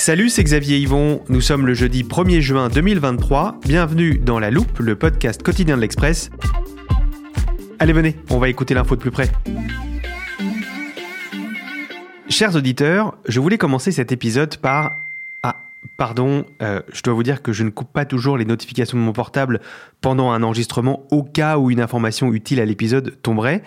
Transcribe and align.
Salut, 0.00 0.30
c'est 0.30 0.42
Xavier 0.42 0.78
Yvon. 0.78 1.22
Nous 1.28 1.42
sommes 1.42 1.66
le 1.66 1.74
jeudi 1.74 2.04
1er 2.04 2.40
juin 2.40 2.70
2023. 2.70 3.60
Bienvenue 3.66 4.16
dans 4.16 4.38
La 4.38 4.50
Loupe, 4.50 4.78
le 4.78 4.96
podcast 4.96 5.42
quotidien 5.42 5.76
de 5.76 5.82
l'Express. 5.82 6.30
Allez, 7.78 7.92
venez, 7.92 8.16
on 8.30 8.38
va 8.38 8.48
écouter 8.48 8.72
l'info 8.72 8.96
de 8.96 9.00
plus 9.02 9.10
près. 9.10 9.30
Chers 12.30 12.56
auditeurs, 12.56 13.18
je 13.28 13.40
voulais 13.40 13.58
commencer 13.58 13.92
cet 13.92 14.10
épisode 14.10 14.56
par... 14.56 14.96
Ah, 15.42 15.56
pardon, 15.98 16.46
euh, 16.62 16.80
je 16.90 17.02
dois 17.02 17.12
vous 17.12 17.22
dire 17.22 17.42
que 17.42 17.52
je 17.52 17.62
ne 17.62 17.68
coupe 17.68 17.92
pas 17.92 18.06
toujours 18.06 18.38
les 18.38 18.46
notifications 18.46 18.96
de 18.96 19.02
mon 19.02 19.12
portable 19.12 19.60
pendant 20.00 20.30
un 20.30 20.42
enregistrement 20.42 21.06
au 21.10 21.22
cas 21.22 21.58
où 21.58 21.70
une 21.70 21.80
information 21.80 22.32
utile 22.32 22.60
à 22.60 22.64
l'épisode 22.64 23.20
tomberait. 23.20 23.62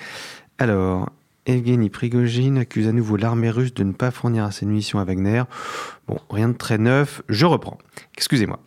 Alors, 0.58 1.12
Evgeny 1.46 1.90
Prigogine 1.90 2.58
accuse 2.58 2.88
à 2.88 2.92
nouveau 2.92 3.18
l'armée 3.18 3.50
russe 3.50 3.74
de 3.74 3.84
ne 3.84 3.92
pas 3.92 4.12
fournir 4.12 4.46
assez 4.46 4.66
de 4.66 4.70
munitions 4.70 5.00
à 5.00 5.04
Wagner. 5.04 5.44
Bon, 6.08 6.18
rien 6.30 6.50
de 6.50 6.58
très 6.58 6.78
neuf, 6.78 7.22
je 7.30 7.46
reprends. 7.46 7.78
Excusez-moi. 8.16 8.60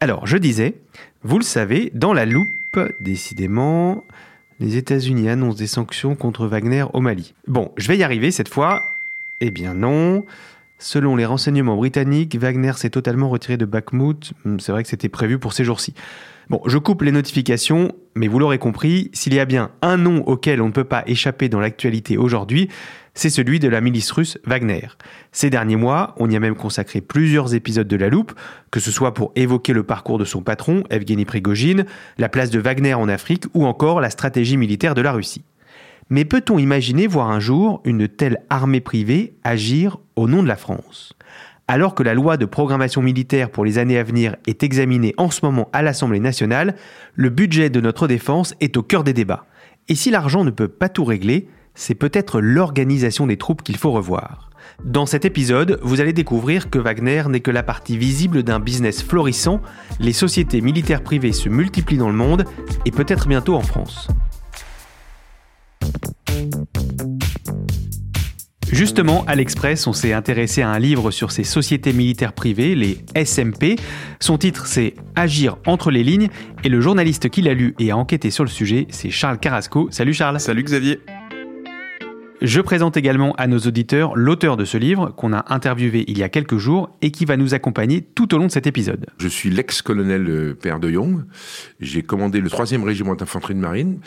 Alors, 0.00 0.26
je 0.26 0.36
disais, 0.36 0.80
vous 1.22 1.38
le 1.38 1.44
savez, 1.44 1.90
dans 1.94 2.12
la 2.12 2.26
loupe, 2.26 2.78
décidément, 3.00 4.04
les 4.60 4.76
États-Unis 4.76 5.28
annoncent 5.28 5.58
des 5.58 5.66
sanctions 5.66 6.14
contre 6.14 6.46
Wagner 6.46 6.84
au 6.92 7.00
Mali. 7.00 7.34
Bon, 7.46 7.72
je 7.76 7.88
vais 7.88 7.98
y 7.98 8.02
arriver 8.02 8.30
cette 8.30 8.48
fois. 8.48 8.82
Eh 9.40 9.50
bien 9.50 9.74
non. 9.74 10.24
Selon 10.78 11.16
les 11.16 11.24
renseignements 11.26 11.76
britanniques, 11.76 12.36
Wagner 12.36 12.72
s'est 12.76 12.90
totalement 12.90 13.28
retiré 13.28 13.56
de 13.56 13.64
Bakhmut. 13.64 14.32
Hmm, 14.44 14.58
c'est 14.58 14.72
vrai 14.72 14.82
que 14.82 14.88
c'était 14.88 15.08
prévu 15.08 15.38
pour 15.38 15.52
ces 15.52 15.64
jours-ci. 15.64 15.94
Bon, 16.48 16.60
je 16.64 16.78
coupe 16.78 17.02
les 17.02 17.10
notifications, 17.10 17.90
mais 18.14 18.28
vous 18.28 18.38
l'aurez 18.38 18.58
compris, 18.58 19.10
s'il 19.12 19.34
y 19.34 19.40
a 19.40 19.44
bien 19.44 19.72
un 19.82 19.96
nom 19.96 20.22
auquel 20.28 20.62
on 20.62 20.68
ne 20.68 20.72
peut 20.72 20.84
pas 20.84 21.02
échapper 21.08 21.48
dans 21.48 21.58
l'actualité 21.58 22.16
aujourd'hui, 22.16 22.68
c'est 23.14 23.30
celui 23.30 23.58
de 23.58 23.66
la 23.66 23.80
milice 23.80 24.12
russe 24.12 24.38
Wagner. 24.44 24.86
Ces 25.32 25.50
derniers 25.50 25.74
mois, 25.74 26.14
on 26.18 26.30
y 26.30 26.36
a 26.36 26.40
même 26.40 26.54
consacré 26.54 27.00
plusieurs 27.00 27.54
épisodes 27.54 27.88
de 27.88 27.96
La 27.96 28.08
Loupe, 28.10 28.32
que 28.70 28.78
ce 28.78 28.92
soit 28.92 29.12
pour 29.12 29.32
évoquer 29.34 29.72
le 29.72 29.82
parcours 29.82 30.18
de 30.18 30.24
son 30.24 30.42
patron, 30.42 30.84
Evgeny 30.88 31.24
Prigogine, 31.24 31.84
la 32.16 32.28
place 32.28 32.50
de 32.50 32.60
Wagner 32.60 32.94
en 32.94 33.08
Afrique 33.08 33.46
ou 33.52 33.66
encore 33.66 34.00
la 34.00 34.10
stratégie 34.10 34.56
militaire 34.56 34.94
de 34.94 35.02
la 35.02 35.10
Russie. 35.10 35.44
Mais 36.10 36.24
peut-on 36.24 36.58
imaginer 36.58 37.08
voir 37.08 37.28
un 37.28 37.40
jour 37.40 37.80
une 37.84 38.06
telle 38.06 38.44
armée 38.50 38.80
privée 38.80 39.34
agir 39.42 39.98
au 40.14 40.28
nom 40.28 40.44
de 40.44 40.48
la 40.48 40.56
France? 40.56 41.15
Alors 41.68 41.94
que 41.94 42.02
la 42.02 42.14
loi 42.14 42.36
de 42.36 42.46
programmation 42.46 43.02
militaire 43.02 43.50
pour 43.50 43.64
les 43.64 43.78
années 43.78 43.98
à 43.98 44.04
venir 44.04 44.36
est 44.46 44.62
examinée 44.62 45.14
en 45.16 45.30
ce 45.30 45.44
moment 45.44 45.68
à 45.72 45.82
l'Assemblée 45.82 46.20
nationale, 46.20 46.76
le 47.14 47.28
budget 47.28 47.70
de 47.70 47.80
notre 47.80 48.06
défense 48.06 48.54
est 48.60 48.76
au 48.76 48.82
cœur 48.82 49.04
des 49.04 49.12
débats. 49.12 49.46
Et 49.88 49.94
si 49.94 50.10
l'argent 50.10 50.44
ne 50.44 50.50
peut 50.50 50.68
pas 50.68 50.88
tout 50.88 51.04
régler, 51.04 51.48
c'est 51.74 51.94
peut-être 51.94 52.40
l'organisation 52.40 53.26
des 53.26 53.36
troupes 53.36 53.62
qu'il 53.62 53.76
faut 53.76 53.92
revoir. 53.92 54.50
Dans 54.84 55.06
cet 55.06 55.24
épisode, 55.24 55.78
vous 55.82 56.00
allez 56.00 56.12
découvrir 56.12 56.70
que 56.70 56.78
Wagner 56.78 57.24
n'est 57.28 57.40
que 57.40 57.50
la 57.50 57.62
partie 57.62 57.96
visible 57.96 58.42
d'un 58.42 58.60
business 58.60 59.02
florissant, 59.02 59.60
les 60.00 60.12
sociétés 60.12 60.60
militaires 60.60 61.02
privées 61.02 61.32
se 61.32 61.48
multiplient 61.48 61.98
dans 61.98 62.10
le 62.10 62.16
monde 62.16 62.44
et 62.84 62.90
peut-être 62.90 63.28
bientôt 63.28 63.54
en 63.54 63.60
France. 63.60 64.08
Justement, 68.72 69.24
à 69.26 69.36
l'Express, 69.36 69.86
on 69.86 69.92
s'est 69.92 70.12
intéressé 70.12 70.60
à 70.60 70.68
un 70.68 70.78
livre 70.78 71.10
sur 71.10 71.30
ces 71.30 71.44
sociétés 71.44 71.92
militaires 71.92 72.32
privées, 72.32 72.74
les 72.74 72.98
SMP. 73.24 73.76
Son 74.20 74.38
titre, 74.38 74.66
c'est 74.66 74.94
Agir 75.14 75.56
entre 75.66 75.90
les 75.90 76.02
lignes, 76.02 76.28
et 76.64 76.68
le 76.68 76.80
journaliste 76.80 77.28
qui 77.30 77.42
l'a 77.42 77.54
lu 77.54 77.74
et 77.78 77.90
a 77.90 77.96
enquêté 77.96 78.30
sur 78.30 78.44
le 78.44 78.50
sujet, 78.50 78.86
c'est 78.90 79.10
Charles 79.10 79.38
Carrasco. 79.38 79.88
Salut 79.90 80.14
Charles. 80.14 80.40
Salut 80.40 80.64
Xavier. 80.64 81.00
Je 82.42 82.60
présente 82.60 82.98
également 82.98 83.34
à 83.36 83.46
nos 83.46 83.58
auditeurs 83.58 84.14
l'auteur 84.14 84.58
de 84.58 84.66
ce 84.66 84.76
livre 84.76 85.08
qu'on 85.16 85.32
a 85.32 85.52
interviewé 85.52 86.04
il 86.06 86.18
y 86.18 86.22
a 86.22 86.28
quelques 86.28 86.58
jours 86.58 86.90
et 87.00 87.10
qui 87.10 87.24
va 87.24 87.38
nous 87.38 87.54
accompagner 87.54 88.02
tout 88.02 88.34
au 88.34 88.38
long 88.38 88.46
de 88.46 88.52
cet 88.52 88.66
épisode. 88.66 89.06
Je 89.18 89.28
suis 89.28 89.48
l'ex-colonel 89.48 90.28
euh, 90.28 90.54
Père 90.54 90.78
de 90.78 90.90
Jong. 90.90 91.24
J'ai 91.80 92.02
commandé 92.02 92.40
le 92.40 92.48
3e 92.50 92.84
régiment 92.84 93.14
d'infanterie 93.14 93.54
de 93.54 93.60
marine. 93.60 94.00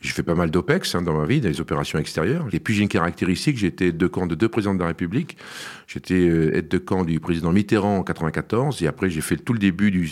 J'ai 0.00 0.10
fait 0.10 0.24
pas 0.24 0.34
mal 0.34 0.50
d'OPEX 0.50 0.96
hein, 0.96 1.02
dans 1.02 1.16
ma 1.16 1.24
vie, 1.24 1.40
dans 1.40 1.48
les 1.48 1.60
opérations 1.60 1.98
extérieures. 2.00 2.46
Et 2.52 2.58
puis 2.58 2.74
j'ai 2.74 2.82
une 2.82 2.88
caractéristique, 2.88 3.56
j'étais 3.58 3.92
de 3.92 4.06
camp 4.08 4.26
de 4.26 4.34
deux 4.34 4.48
présidents 4.48 4.74
de 4.74 4.80
la 4.80 4.88
République. 4.88 5.36
J'étais 5.86 6.28
euh, 6.28 6.56
aide 6.56 6.68
de 6.68 6.78
camp 6.78 7.04
du 7.04 7.20
président 7.20 7.52
Mitterrand 7.52 7.98
en 7.98 8.02
94 8.02 8.82
et 8.82 8.88
après 8.88 9.08
j'ai 9.08 9.20
fait 9.20 9.36
tout 9.36 9.52
le 9.52 9.58
début 9.58 9.90
du, 9.90 10.06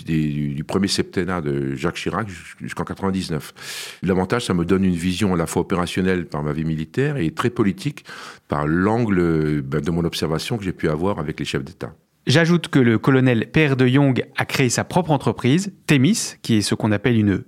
du, 0.54 0.64
premier 0.64 0.88
septennat 0.88 1.40
de 1.40 1.74
Jacques 1.74 1.96
Chirac 1.96 2.28
jusqu'en 2.60 2.84
99. 2.84 3.98
L'avantage, 4.02 4.46
ça 4.46 4.54
me 4.54 4.64
donne 4.64 4.84
une 4.84 4.94
vision 4.94 5.34
à 5.34 5.36
la 5.36 5.46
fois 5.46 5.62
opérationnelle 5.62 6.26
par 6.26 6.42
ma 6.42 6.52
vie 6.52 6.64
militaire 6.64 7.16
et 7.16 7.30
très 7.30 7.50
politique 7.56 8.04
par 8.46 8.68
l'angle 8.68 9.62
ben, 9.62 9.80
de 9.80 9.90
mon 9.90 10.04
observation 10.04 10.56
que 10.56 10.62
j'ai 10.62 10.72
pu 10.72 10.88
avoir 10.88 11.18
avec 11.18 11.40
les 11.40 11.44
chefs 11.44 11.64
d'État. 11.64 11.92
J'ajoute 12.26 12.66
que 12.66 12.80
le 12.80 12.98
colonel 12.98 13.48
Père 13.52 13.76
de 13.76 13.86
Jong 13.86 14.24
a 14.36 14.44
créé 14.44 14.68
sa 14.68 14.82
propre 14.82 15.12
entreprise, 15.12 15.72
Temis, 15.86 16.34
qui 16.42 16.56
est 16.56 16.60
ce 16.60 16.74
qu'on 16.74 16.90
appelle 16.90 17.16
une 17.16 17.44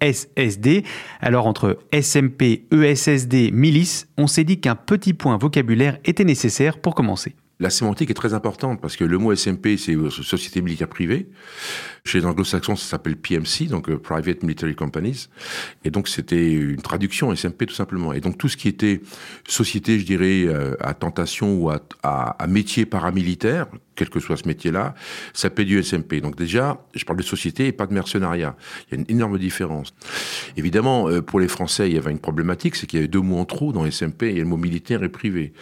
ESSD. 0.00 0.82
Alors 1.20 1.46
entre 1.46 1.78
SMP, 1.92 2.64
ESSD, 2.72 3.50
milice, 3.52 4.08
on 4.16 4.26
s'est 4.26 4.44
dit 4.44 4.60
qu'un 4.60 4.76
petit 4.76 5.12
point 5.12 5.36
vocabulaire 5.36 5.98
était 6.06 6.24
nécessaire 6.24 6.78
pour 6.78 6.94
commencer. 6.94 7.34
La 7.60 7.68
sémantique 7.70 8.10
est 8.10 8.14
très 8.14 8.32
importante 8.32 8.80
parce 8.80 8.96
que 8.96 9.04
le 9.04 9.18
mot 9.18 9.34
SMP, 9.34 9.76
c'est 9.76 9.94
société 10.10 10.62
militaire 10.62 10.88
privée. 10.88 11.28
Chez 12.06 12.18
les 12.18 12.26
anglo-saxons, 12.26 12.76
ça 12.76 12.84
s'appelle 12.84 13.16
PMC, 13.16 13.66
donc 13.70 13.88
euh, 13.88 13.98
Private 13.98 14.42
Military 14.42 14.74
Companies. 14.74 15.30
Et 15.84 15.90
donc, 15.90 16.06
c'était 16.06 16.52
une 16.52 16.82
traduction 16.82 17.34
SMP 17.34 17.64
tout 17.64 17.74
simplement. 17.74 18.12
Et 18.12 18.20
donc, 18.20 18.36
tout 18.36 18.50
ce 18.50 18.58
qui 18.58 18.68
était 18.68 19.00
société, 19.48 19.98
je 19.98 20.04
dirais, 20.04 20.44
euh, 20.44 20.76
à 20.80 20.92
tentation 20.92 21.56
ou 21.56 21.70
à, 21.70 21.80
à, 22.02 22.46
métier 22.46 22.84
paramilitaire, 22.84 23.68
quel 23.94 24.10
que 24.10 24.20
soit 24.20 24.36
ce 24.36 24.46
métier-là, 24.46 24.94
ça 25.32 25.48
paie 25.48 25.64
du 25.64 25.82
SMP. 25.82 26.20
Donc 26.20 26.36
déjà, 26.36 26.84
je 26.94 27.06
parle 27.06 27.18
de 27.18 27.22
société 27.24 27.68
et 27.68 27.72
pas 27.72 27.86
de 27.86 27.94
mercenariat. 27.94 28.54
Il 28.86 28.94
y 28.94 28.98
a 28.98 29.00
une 29.00 29.06
énorme 29.08 29.38
différence. 29.38 29.94
Évidemment, 30.58 31.08
euh, 31.08 31.22
pour 31.22 31.40
les 31.40 31.48
Français, 31.48 31.88
il 31.88 31.94
y 31.94 31.98
avait 31.98 32.10
une 32.10 32.18
problématique, 32.18 32.76
c'est 32.76 32.86
qu'il 32.86 32.98
y 32.98 33.00
avait 33.00 33.08
deux 33.08 33.22
mots 33.22 33.38
en 33.38 33.46
trop 33.46 33.72
dans 33.72 33.90
SMP, 33.90 34.28
il 34.28 34.36
y 34.36 34.40
a 34.40 34.42
le 34.42 34.48
mot 34.48 34.58
militaire 34.58 35.02
et 35.04 35.08
privé. 35.08 35.54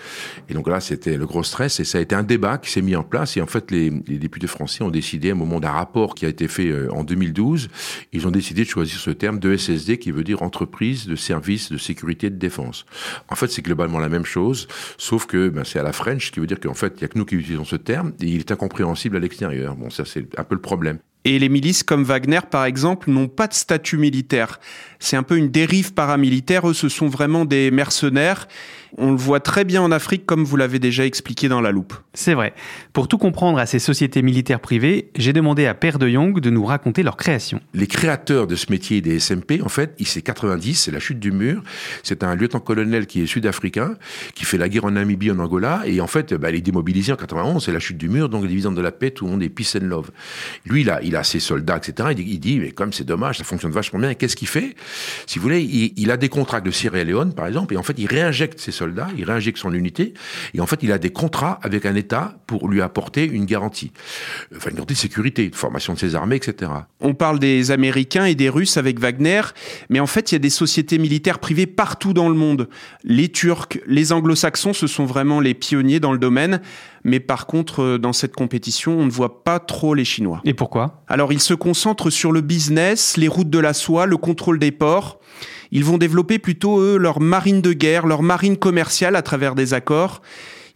Et 0.49 0.55
donc 0.55 0.67
là, 0.67 0.81
c'était 0.81 1.17
le 1.17 1.27
gros 1.27 1.45
stress 1.45 1.79
et 1.79 1.85
ça 1.85 1.99
a 1.99 2.01
été 2.01 2.17
un 2.17 2.25
débat 2.25 2.59
qui 2.59 2.71
s'est 2.71 2.83
mis 2.83 2.97
en 2.97 3.05
place. 3.05 3.37
Et 3.37 3.41
en 3.41 3.47
fait, 3.47 3.71
les, 3.71 3.91
les 4.09 4.19
députés 4.19 4.49
français 4.49 4.83
ont 4.83 4.91
décidé, 4.91 5.31
à 5.31 5.33
un 5.33 5.37
moment 5.37 5.61
d'un 5.61 5.71
rapport 5.71 6.17
qui 6.17 6.27
a 6.27 6.32
été 6.33 6.49
fait 6.49 6.69
euh, 6.69 6.93
en 6.93 7.05
2012, 7.05 7.69
ils 8.13 8.27
ont 8.27 8.31
décidé 8.31 8.65
de 8.65 8.69
choisir 8.69 8.99
ce 8.99 9.11
terme 9.11 9.39
de 9.39 9.57
SSD 9.57 9.99
qui 9.99 10.11
veut 10.11 10.25
dire 10.25 10.43
entreprise 10.43 11.07
de 11.07 11.17
services 11.17 11.71
de 11.71 11.79
sécurité 11.79 12.27
et 12.27 12.31
de 12.31 12.37
défense. 12.37 12.85
En 13.29 13.37
fait, 13.37 13.49
c'est 13.49 13.63
globalement 13.63 13.99
la 13.99 14.09
même 14.09 14.25
chose, 14.25 14.69
sauf 14.99 15.27
que 15.27 15.49
ben, 15.49 15.65
c'est 15.65 15.79
à 15.79 15.83
la 15.83 15.93
French, 15.93 16.33
qui 16.33 16.41
veut 16.41 16.47
dire 16.47 16.61
qu'en 16.61 16.75
fait, 16.75 16.95
il 16.97 16.99
n'y 16.99 17.05
a 17.05 17.09
que 17.09 17.19
nous 17.19 17.25
qui 17.25 17.37
utilisons 17.37 17.65
ce 17.65 17.77
terme 17.77 18.13
et 18.21 18.27
il 18.27 18.41
est 18.41 18.51
incompréhensible 18.51 19.17
à 19.17 19.21
l'extérieur. 19.21 19.77
Bon, 19.77 19.91
ça 19.91 20.05
c'est 20.05 20.27
un 20.39 20.45
peu 20.45 20.55
le 20.55 20.61
problème. 20.61 20.99
Et 21.25 21.39
les 21.39 21.49
milices 21.49 21.85
comme 21.85 22.03
Wagner, 22.03 22.41
par 22.51 22.65
exemple, 22.65 23.09
n'ont 23.11 23.29
pas 23.29 23.47
de 23.47 23.55
statut 23.55 23.97
militaire. 23.97 24.59
C'est 25.03 25.17
un 25.17 25.25
peu 25.25 25.37
une 25.37 25.51
dérive 25.51 25.95
paramilitaire. 25.95 26.69
Eux, 26.69 26.75
ce 26.75 26.89
sont 26.89 27.09
vraiment 27.09 27.45
des 27.45 27.73
mercenaires. 27.73 28.47
On 28.99 29.11
le 29.11 29.17
voit 29.17 29.41
très 29.41 29.65
bien 29.65 29.81
en 29.81 29.91
Afrique, 29.91 30.27
comme 30.27 30.45
vous 30.45 30.57
l'avez 30.57 30.79
déjà 30.79 31.07
expliqué 31.07 31.49
dans 31.49 31.63
la 31.63 31.73
loupe. 31.73 31.95
C'est 32.13 32.35
vrai. 32.35 32.53
Pour 32.93 33.09
tout 33.09 33.17
comprendre 33.17 33.59
à 33.59 33.65
ces 33.65 33.79
sociétés 33.79 34.21
militaires 34.21 34.61
privées, 34.61 35.11
j'ai 35.17 35.33
demandé 35.33 35.67
à 35.67 35.73
Père 35.73 35.99
de 35.99 36.09
Jong 36.09 36.39
de 36.39 36.51
nous 36.51 36.65
raconter 36.65 37.03
leur 37.03 37.17
création. 37.17 37.61
Les 37.73 37.87
créateurs 37.87 38.47
de 38.47 38.55
ce 38.55 38.71
métier 38.71 39.01
des 39.01 39.19
SMP, 39.19 39.63
en 39.65 39.71
fait, 39.71 39.95
il 39.99 40.07
c'est 40.07 40.21
90, 40.21 40.75
c'est 40.75 40.91
la 40.91 41.01
chute 41.01 41.19
du 41.19 41.33
mur. 41.33 41.63
C'est 42.03 42.23
un 42.23 42.37
lieutenant-colonel 42.37 43.07
qui 43.07 43.23
est 43.23 43.27
sud-africain, 43.27 43.97
qui 44.35 44.45
fait 44.45 44.59
la 44.59 44.69
guerre 44.69 44.85
en 44.85 44.91
Namibie, 44.91 45.31
en 45.31 45.39
Angola, 45.39 45.83
et 45.87 46.03
en 46.03 46.07
fait, 46.07 46.35
bah, 46.35 46.51
il 46.51 46.57
est 46.57 46.61
démobilisé 46.61 47.13
en 47.13 47.17
91, 47.17 47.65
c'est 47.65 47.73
la 47.73 47.81
chute 47.81 47.97
du 47.97 48.11
mur, 48.11 48.29
donc 48.29 48.43
les 48.43 48.49
dividendes 48.49 48.77
de 48.77 48.83
la 48.83 48.93
paix, 48.93 49.11
tout 49.11 49.25
le 49.25 49.31
monde 49.31 49.43
est 49.43 49.49
peace 49.49 49.75
and 49.75 49.87
love. 49.87 50.11
Lui, 50.67 50.83
il 50.83 50.91
a, 50.91 51.03
il 51.03 51.17
a 51.17 51.25
ses 51.25 51.41
soldats, 51.41 51.79
etc. 51.79 52.11
Il 52.11 52.17
dit, 52.17 52.25
il 52.29 52.41
dit 52.41 52.61
mais 52.61 52.73
comme 52.73 52.93
c'est 52.93 53.05
dommage, 53.05 53.39
ça 53.39 53.45
fonctionne 53.45 53.73
vachement 53.73 53.99
bien, 53.99 54.13
qu'est-ce 54.13 54.37
qu'il 54.37 54.49
fait? 54.49 54.77
Si 55.27 55.39
vous 55.39 55.43
voulez, 55.43 55.63
il, 55.63 55.93
il, 55.97 56.11
a 56.11 56.17
des 56.17 56.29
contrats 56.29 56.61
de 56.61 56.71
Sierra 56.71 57.05
Leone, 57.05 57.35
par 57.35 57.47
exemple, 57.47 57.75
et 57.75 57.77
en 57.77 57.83
fait, 57.83 57.95
il 57.99 58.07
réinjecte 58.07 58.61
ses 58.61 58.73
soldats, 58.73 59.09
il 59.17 59.25
réinjecte 59.25 59.59
son 59.59 59.73
unité, 59.73 60.15
et 60.55 60.61
en 60.61 60.67
fait, 60.67 60.83
il 60.83 60.93
a 60.93 60.99
des 60.99 61.11
contrats 61.11 61.59
avec 61.63 61.87
un 61.87 61.95
État 61.95 62.37
pour 62.47 62.69
lui 62.69 62.83
apporter 62.83 63.25
une 63.25 63.45
garantie. 63.45 63.93
Une 64.53 64.75
garantie 64.75 64.95
de 64.95 64.99
sécurité, 64.99 65.49
de 65.49 65.57
formation 65.57 65.95
de 65.95 65.99
ses 65.99 66.15
armées, 66.15 66.37
etc. 66.37 66.71
On 67.01 67.15
parle 67.15 67.39
des 67.39 67.71
Américains 67.71 68.25
et 68.25 68.35
des 68.35 68.49
Russes 68.49 68.77
avec 68.77 68.99
Wagner, 68.99 69.43
mais 69.89 70.01
en 70.01 70.07
fait, 70.07 70.33
il 70.33 70.35
y 70.35 70.37
a 70.37 70.41
des 70.41 70.51
sociétés 70.51 70.99
militaires 70.99 71.39
privées 71.39 71.67
partout 71.67 72.13
dans 72.13 72.29
le 72.29 72.35
monde. 72.35 72.69
Les 73.05 73.29
Turcs, 73.29 73.79
les 73.87 74.13
Anglo-Saxons, 74.13 74.73
ce 74.73 74.87
sont 74.87 75.05
vraiment 75.05 75.41
les 75.41 75.55
pionniers 75.55 76.01
dans 76.01 76.13
le 76.13 76.19
domaine. 76.19 76.61
Mais 77.05 77.21
par 77.21 77.47
contre, 77.47 77.97
dans 77.97 78.13
cette 78.13 78.35
compétition, 78.35 78.99
on 78.99 79.07
ne 79.07 79.11
voit 79.11 79.43
pas 79.45 79.59
trop 79.59 79.95
les 79.95 80.05
Chinois. 80.05 80.41
Et 80.45 80.55
pourquoi? 80.55 81.03
Alors, 81.09 81.33
ils 81.33 81.41
se 81.41 81.55
concentrent 81.55 82.11
sur 82.11 82.33
le 82.33 82.41
business, 82.41 83.17
les 83.17 83.29
routes 83.29 83.51
de 83.51 83.59
la 83.59 83.75
soie, 83.75 84.07
le 84.07 84.17
contrôle 84.17 84.59
des 84.59 84.71
ports. 84.71 85.19
Ils 85.73 85.85
vont 85.85 85.99
développer 85.99 86.39
plutôt, 86.39 86.81
eux, 86.81 86.99
leur 86.99 87.21
marine 87.21 87.61
de 87.61 87.73
guerre, 87.73 88.07
leur 88.07 88.23
marine 88.23 88.57
commerciale 88.57 89.17
à 89.17 89.23
travers 89.23 89.55
des 89.55 89.75
accords. 89.75 90.23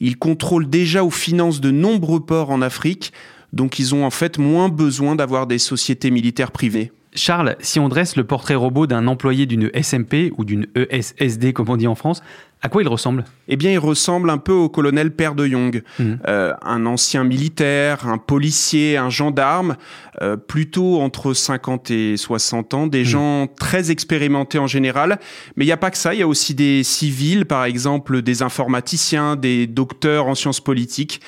Ils 0.01 0.19
contrôlent 0.19 0.69
déjà 0.69 1.05
ou 1.05 1.11
financent 1.11 1.61
de 1.61 1.71
nombreux 1.71 2.21
ports 2.21 2.51
en 2.51 2.61
Afrique, 2.63 3.13
donc 3.53 3.79
ils 3.79 3.95
ont 3.95 4.05
en 4.05 4.11
fait 4.11 4.39
moins 4.39 4.69
besoin 4.69 5.17
d'avoir 5.17 5.47
des 5.47 5.59
sociétés 5.59 6.11
militaires 6.11 6.51
privées. 6.51 6.93
Charles, 7.17 7.57
si 7.61 7.81
on 7.81 7.89
dresse 7.89 8.17
le 8.17 8.25
portrait 8.25 8.55
robot 8.55 8.87
d'un 8.87 9.07
employé 9.07 9.47
d'une 9.47 9.71
SMP 9.83 10.31
ou 10.37 10.45
d'une 10.45 10.67
ESSD 10.75 11.53
comme 11.53 11.69
on 11.69 11.77
dit 11.77 11.87
en 11.87 11.95
France, 11.95 12.23
à 12.63 12.69
quoi 12.69 12.83
il 12.83 12.89
ressemble? 12.89 13.25
Eh 13.49 13.57
bien, 13.57 13.71
il 13.71 13.79
ressemble 13.79 14.31
un 14.31 14.39
peu 14.39 14.53
au 14.53 14.69
colonel 14.69 15.15
Père 15.15 15.35
de 15.35 15.47
Jong, 15.47 15.83
mmh. 15.99 16.15
euh, 16.27 16.53
un 16.63 16.87
ancien 16.87 17.23
militaire, 17.23 18.09
un 18.09 18.19
policier, 18.19 18.97
un 18.97 19.11
gendarme, 19.11 19.77
euh, 20.23 20.37
plutôt 20.37 21.01
entre 21.01 21.33
50 21.33 21.91
et 21.91 22.17
60 22.17 22.75
ans, 22.75 22.87
des 22.87 23.03
mmh. 23.03 23.05
gens 23.05 23.47
très 23.47 23.91
expérimentés 23.91 24.59
en 24.59 24.67
général. 24.67 25.19
Mais 25.57 25.65
il 25.65 25.69
n'y 25.69 25.73
a 25.73 25.77
pas 25.77 25.91
que 25.91 25.99
ça, 25.99 26.15
il 26.15 26.21
y 26.21 26.23
a 26.23 26.29
aussi 26.29 26.55
des 26.55 26.83
civils, 26.83 27.45
par 27.45 27.65
exemple 27.65 28.23
des 28.23 28.43
informaticiens, 28.43 29.37
des 29.37 29.67
docteurs 29.67 30.27
en 30.27 30.35
sciences 30.35 30.61
politiques. 30.61 31.21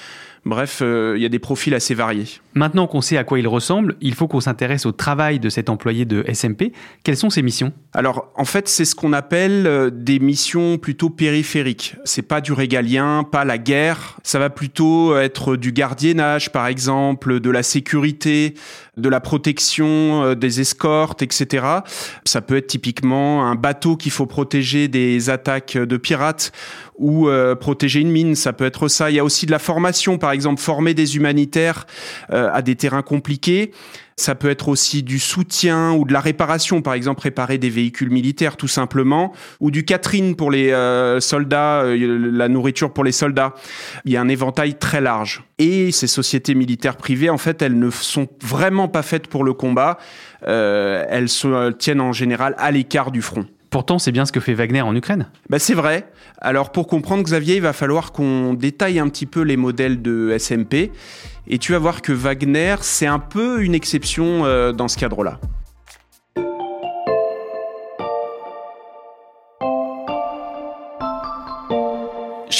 Bref, 0.48 0.78
il 0.80 0.86
euh, 0.86 1.18
y 1.18 1.26
a 1.26 1.28
des 1.28 1.38
profils 1.38 1.74
assez 1.74 1.92
variés. 1.92 2.24
Maintenant 2.54 2.86
qu'on 2.86 3.02
sait 3.02 3.18
à 3.18 3.24
quoi 3.24 3.38
il 3.38 3.46
ressemble, 3.46 3.96
il 4.00 4.14
faut 4.14 4.28
qu'on 4.28 4.40
s'intéresse 4.40 4.86
au 4.86 4.92
travail 4.92 5.38
de 5.40 5.50
cet 5.50 5.68
employé 5.68 6.06
de 6.06 6.24
SMP. 6.32 6.72
Quelles 7.04 7.18
sont 7.18 7.28
ses 7.28 7.42
missions? 7.42 7.74
Alors, 7.92 8.32
en 8.34 8.46
fait, 8.46 8.66
c'est 8.66 8.86
ce 8.86 8.94
qu'on 8.94 9.12
appelle 9.12 9.66
euh, 9.66 9.90
des 9.90 10.18
missions 10.18 10.78
plutôt 10.78 11.10
périphériques. 11.10 11.96
C'est 12.04 12.22
pas 12.22 12.40
du 12.40 12.54
régalien, 12.54 13.24
pas 13.30 13.44
la 13.44 13.58
guerre. 13.58 14.16
Ça 14.22 14.38
va 14.38 14.48
plutôt 14.48 15.18
être 15.18 15.56
du 15.56 15.70
gardiennage, 15.70 16.50
par 16.50 16.66
exemple, 16.66 17.40
de 17.40 17.50
la 17.50 17.62
sécurité, 17.62 18.54
de 18.96 19.08
la 19.10 19.20
protection 19.20 20.24
euh, 20.24 20.34
des 20.34 20.62
escortes, 20.62 21.20
etc. 21.20 21.66
Ça 22.24 22.40
peut 22.40 22.56
être 22.56 22.68
typiquement 22.68 23.44
un 23.44 23.54
bateau 23.54 23.96
qu'il 23.96 24.12
faut 24.12 24.26
protéger 24.26 24.88
des 24.88 25.28
attaques 25.28 25.76
de 25.76 25.96
pirates 25.98 26.52
ou 26.98 27.28
euh, 27.28 27.54
protéger 27.54 28.00
une 28.00 28.10
mine, 28.10 28.34
ça 28.34 28.52
peut 28.52 28.66
être 28.66 28.88
ça. 28.88 29.10
Il 29.10 29.16
y 29.16 29.18
a 29.18 29.24
aussi 29.24 29.46
de 29.46 29.52
la 29.52 29.60
formation, 29.60 30.18
par 30.18 30.32
exemple, 30.32 30.37
former 30.56 30.94
des 30.94 31.16
humanitaires 31.16 31.86
euh, 32.32 32.50
à 32.52 32.62
des 32.62 32.76
terrains 32.76 33.02
compliqués. 33.02 33.72
Ça 34.16 34.34
peut 34.34 34.50
être 34.50 34.68
aussi 34.68 35.04
du 35.04 35.20
soutien 35.20 35.92
ou 35.92 36.04
de 36.04 36.12
la 36.12 36.20
réparation, 36.20 36.82
par 36.82 36.94
exemple 36.94 37.22
réparer 37.22 37.56
des 37.58 37.70
véhicules 37.70 38.10
militaires 38.10 38.56
tout 38.56 38.66
simplement, 38.66 39.32
ou 39.60 39.70
du 39.70 39.84
catering 39.84 40.34
pour 40.34 40.50
les 40.50 40.72
euh, 40.72 41.20
soldats, 41.20 41.82
euh, 41.82 42.30
la 42.32 42.48
nourriture 42.48 42.92
pour 42.92 43.04
les 43.04 43.12
soldats. 43.12 43.54
Il 44.04 44.12
y 44.12 44.16
a 44.16 44.20
un 44.20 44.28
éventail 44.28 44.76
très 44.76 45.00
large. 45.00 45.44
Et 45.58 45.92
ces 45.92 46.08
sociétés 46.08 46.54
militaires 46.54 46.96
privées, 46.96 47.30
en 47.30 47.38
fait, 47.38 47.62
elles 47.62 47.78
ne 47.78 47.90
sont 47.90 48.26
vraiment 48.42 48.88
pas 48.88 49.02
faites 49.02 49.28
pour 49.28 49.44
le 49.44 49.52
combat. 49.52 49.98
Elles 50.42 51.28
se 51.28 51.72
tiennent 51.72 52.00
en 52.00 52.12
général 52.12 52.54
à 52.58 52.70
l'écart 52.70 53.10
du 53.10 53.22
front. 53.22 53.46
Pourtant, 53.70 53.98
c'est 53.98 54.12
bien 54.12 54.24
ce 54.24 54.32
que 54.32 54.40
fait 54.40 54.54
Wagner 54.54 54.80
en 54.80 54.94
Ukraine. 54.96 55.28
Bah, 55.50 55.58
c'est 55.58 55.74
vrai. 55.74 56.10
Alors, 56.40 56.72
pour 56.72 56.86
comprendre 56.86 57.22
Xavier, 57.22 57.56
il 57.56 57.62
va 57.62 57.72
falloir 57.72 58.12
qu'on 58.12 58.54
détaille 58.54 58.98
un 58.98 59.08
petit 59.08 59.26
peu 59.26 59.42
les 59.42 59.56
modèles 59.56 60.00
de 60.00 60.34
SMP. 60.38 60.90
Et 61.46 61.58
tu 61.58 61.72
vas 61.72 61.78
voir 61.78 62.02
que 62.02 62.12
Wagner, 62.12 62.76
c'est 62.80 63.06
un 63.06 63.18
peu 63.18 63.62
une 63.62 63.74
exception 63.74 64.44
euh, 64.46 64.72
dans 64.72 64.88
ce 64.88 64.96
cadre-là. 64.96 65.38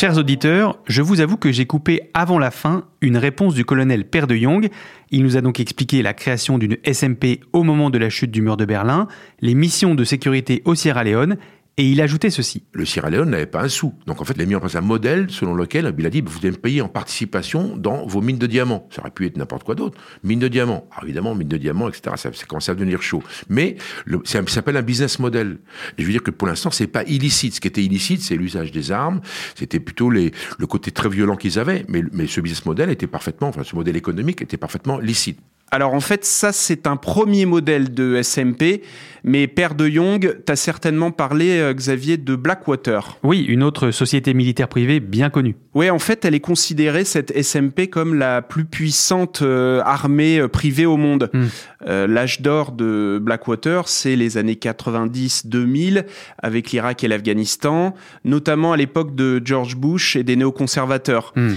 Chers 0.01 0.17
auditeurs, 0.17 0.79
je 0.87 1.03
vous 1.03 1.21
avoue 1.21 1.37
que 1.37 1.51
j'ai 1.51 1.67
coupé 1.67 2.03
avant 2.15 2.39
la 2.39 2.53
fin 2.53 2.85
une 3.01 3.17
réponse 3.17 3.55
du 3.55 3.65
colonel 3.65 4.05
Père 4.05 4.29
de 4.29 4.37
Jong. 4.37 4.69
Il 5.11 5.25
nous 5.25 5.37
a 5.37 5.41
donc 5.41 5.59
expliqué 5.59 6.03
la 6.03 6.15
création 6.15 6.57
d'une 6.57 6.77
SMP 6.85 7.41
au 7.53 7.65
moment 7.65 7.91
de 7.91 7.99
la 7.99 8.09
chute 8.09 8.31
du 8.31 8.41
mur 8.41 8.57
de 8.57 8.65
Berlin, 8.65 9.09
les 9.41 9.55
missions 9.55 9.97
de 9.97 10.05
sécurité 10.05 10.63
au 10.67 10.77
Sierra 10.77 11.03
Leone 11.03 11.37
et 11.79 11.85
il 11.85 12.01
ajoutait 12.01 12.31
ceci. 12.31 12.65
Le 12.73 12.85
Sierra 12.85 13.09
Leone 13.09 13.31
n'avait 13.31 13.47
pas 13.47 13.63
un 13.63 13.69
sou. 13.69 13.95
Donc 14.07 14.21
en 14.21 14.25
fait, 14.25 14.35
il 14.37 14.43
a 14.43 14.47
mis 14.47 14.57
en 14.57 14.61
place 14.61 14.75
un 14.75 14.81
modèle 14.81 15.31
selon 15.31 15.55
lequel 15.55 15.95
il 15.97 16.07
a 16.07 16.11
dit 16.11 16.21
vous 16.21 16.39
allez 16.39 16.51
me 16.51 16.57
payer 16.57 16.83
en 16.83 16.89
participation 16.89 17.77
dans 17.77 18.05
vos 18.05 18.21
mines 18.21 18.37
de 18.37 18.49
diamants. 18.49 18.89
Ça 18.91 19.01
aurait 19.01 19.13
pu 19.13 19.27
être 19.27 19.37
n'importe 19.37 19.63
quoi 19.63 19.77
d'autre. 19.77 19.97
Mines 20.25 20.41
de 20.41 20.49
diamants. 20.49 20.89
Alors 20.91 21.05
évidemment, 21.05 21.37
mines 21.37 21.47
de 21.47 21.57
diamants, 21.57 21.89
etc. 21.89 22.17
Ça, 22.17 22.33
ça 22.33 22.47
commence 22.47 22.69
à 22.69 22.75
devenir 22.75 23.01
chaud. 23.01 23.23
Mais 23.49 23.77
ça 24.25 24.45
s'appelle 24.49 24.77
un 24.77 24.83
business 24.83 25.21
model. 25.21 25.59
Et 25.97 26.03
je 26.03 26.07
veux 26.07 26.13
dire 26.13 26.25
que 26.25 26.33
pour 26.33 26.49
l'instant, 26.49 26.73
c'est 26.73 26.89
pas 26.89 27.05
illicite. 27.05 27.55
Ce 27.55 27.61
qui 27.61 27.69
était 27.69 27.85
illicite, 27.85 28.23
c'est 28.23 28.37
l'usage 28.37 28.73
des 28.73 28.91
armes. 28.91 29.21
C'était 29.55 29.79
plutôt 29.79 30.11
les, 30.11 30.33
le 30.59 30.67
côté 30.67 30.91
très 30.91 31.09
violent 31.09 31.37
qu'ils 31.37 31.61
avaient. 31.61 31.85
Mais, 31.89 32.03
mais 32.13 32.27
ce 32.27 32.41
business 32.41 32.67
model 32.67 32.91
était 32.91 33.07
parfaitement, 33.07 33.49
enfin, 33.49 33.63
ce 33.63 33.77
modèle 33.77 33.97
économique 33.97 34.43
était 34.43 34.57
parfaitement 34.57 34.99
licite. 34.99 35.39
Alors 35.71 35.93
en 35.93 36.01
fait, 36.01 36.25
ça 36.25 36.53
c'est 36.53 36.87
un 36.87 36.97
premier 36.97 37.45
modèle 37.45 37.93
de 37.93 38.21
SMP, 38.23 38.83
mais 39.23 39.47
Père 39.47 39.75
de 39.75 39.87
Young, 39.87 40.37
tu 40.47 40.53
as 40.53 40.57
certainement 40.57 41.11
parlé, 41.11 41.59
euh, 41.59 41.75
Xavier, 41.75 42.17
de 42.17 42.37
Blackwater. 42.37 43.19
Oui, 43.23 43.45
une 43.47 43.63
autre 43.63 43.91
société 43.91 44.33
militaire 44.33 44.69
privée 44.69 45.01
bien 45.01 45.29
connue. 45.29 45.57
Oui, 45.75 45.91
en 45.91 45.99
fait, 45.99 46.25
elle 46.25 46.35
est 46.35 46.41
considérée, 46.41 47.05
cette 47.05 47.37
SMP, 47.43 47.89
comme 47.89 48.15
la 48.15 48.41
plus 48.41 48.65
puissante 48.65 49.43
euh, 49.43 49.83
armée 49.85 50.39
euh, 50.39 50.49
privée 50.49 50.87
au 50.87 50.97
monde. 50.97 51.31
Hmm. 51.33 51.47
L'âge 51.87 52.41
d'or 52.43 52.73
de 52.73 53.21
Blackwater, 53.23 53.89
c'est 53.89 54.17
les 54.17 54.37
années 54.37 54.59
90-2000, 54.61 56.05
avec 56.43 56.73
l'Irak 56.73 57.05
et 57.05 57.09
l'Afghanistan, 57.09 57.95
notamment 58.25 58.73
à 58.73 58.77
l'époque 58.77 59.15
de 59.15 59.41
George 59.45 59.77
Bush 59.77 60.17
et 60.17 60.25
des 60.25 60.35
néoconservateurs. 60.35 61.33
Hmm. 61.37 61.55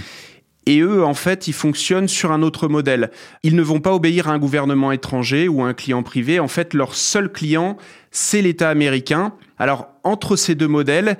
Et 0.66 0.80
eux, 0.80 1.04
en 1.04 1.14
fait, 1.14 1.48
ils 1.48 1.52
fonctionnent 1.52 2.08
sur 2.08 2.30
un 2.30 2.42
autre 2.42 2.68
modèle. 2.68 3.10
Ils 3.42 3.56
ne 3.56 3.62
vont 3.62 3.80
pas 3.80 3.94
obéir 3.94 4.28
à 4.28 4.32
un 4.32 4.38
gouvernement 4.38 4.92
étranger 4.92 5.48
ou 5.48 5.62
à 5.62 5.68
un 5.68 5.74
client 5.74 6.02
privé. 6.02 6.38
En 6.38 6.48
fait, 6.48 6.72
leur 6.74 6.94
seul 6.94 7.30
client, 7.30 7.76
c'est 8.10 8.42
l'État 8.42 8.70
américain. 8.70 9.34
Alors, 9.58 9.88
entre 10.04 10.36
ces 10.36 10.54
deux 10.54 10.68
modèles, 10.68 11.18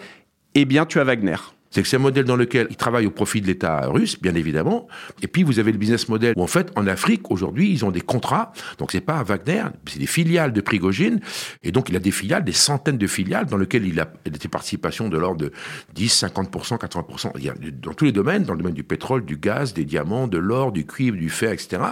eh 0.55 0.65
bien, 0.65 0.87
tu 0.87 1.01
as 1.01 1.05
Wagner. 1.05 1.37
C'est 1.73 1.83
que 1.83 1.89
c'est 1.89 1.97
un 1.97 2.01
modèle 2.01 2.27
dans 2.27 2.37
lequel 2.37 2.67
ils 2.71 2.77
travaillent 2.77 3.07
au 3.07 3.11
profit 3.11 3.41
de 3.41 3.47
l'État 3.47 3.87
russe, 3.87 4.21
bien 4.21 4.35
évidemment. 4.35 4.87
Et 5.23 5.27
puis 5.27 5.43
vous 5.43 5.59
avez 5.59 5.73
le 5.73 5.79
business 5.79 6.09
model 6.09 6.35
où 6.37 6.43
en 6.43 6.47
fait 6.47 6.71
en 6.77 6.87
Afrique 6.87 7.31
aujourd'hui 7.31 7.73
ils 7.73 7.85
ont 7.85 7.91
des 7.91 8.03
contrats. 8.03 8.53
Donc 8.79 8.93
c'est 8.93 9.01
pas 9.01 9.23
Wagner, 9.23 9.65
c'est 9.87 9.99
des 9.99 10.07
filiales 10.07 10.53
de 10.53 10.61
Prigogine. 10.61 11.21
Et 11.63 11.73
donc 11.73 11.89
il 11.89 11.97
a 11.97 11.99
des 11.99 12.11
filiales, 12.11 12.45
des 12.45 12.53
centaines 12.53 12.99
de 12.99 13.07
filiales 13.07 13.47
dans 13.47 13.57
lesquelles 13.57 13.87
il 13.87 13.99
a 14.01 14.13
des 14.25 14.49
participations 14.49 15.09
de 15.09 15.17
l'ordre 15.17 15.39
de 15.39 15.53
10, 15.95 16.25
50%, 16.25 16.79
80%. 16.79 17.33
Il 17.37 17.45
y 17.45 17.49
a 17.49 17.55
dans 17.83 17.95
tous 17.95 18.05
les 18.05 18.13
domaines, 18.13 18.45
dans 18.45 18.53
le 18.53 18.59
domaine 18.59 18.75
du 18.75 18.85
pétrole, 18.85 19.25
du 19.25 19.39
gaz, 19.39 19.73
des 19.73 19.87
diamants, 19.87 20.29
de 20.29 20.39
l'or, 20.39 20.73
du 20.73 20.85
cuivre, 20.85 21.17
du 21.17 21.31
fer, 21.31 21.53
etc. 21.53 21.83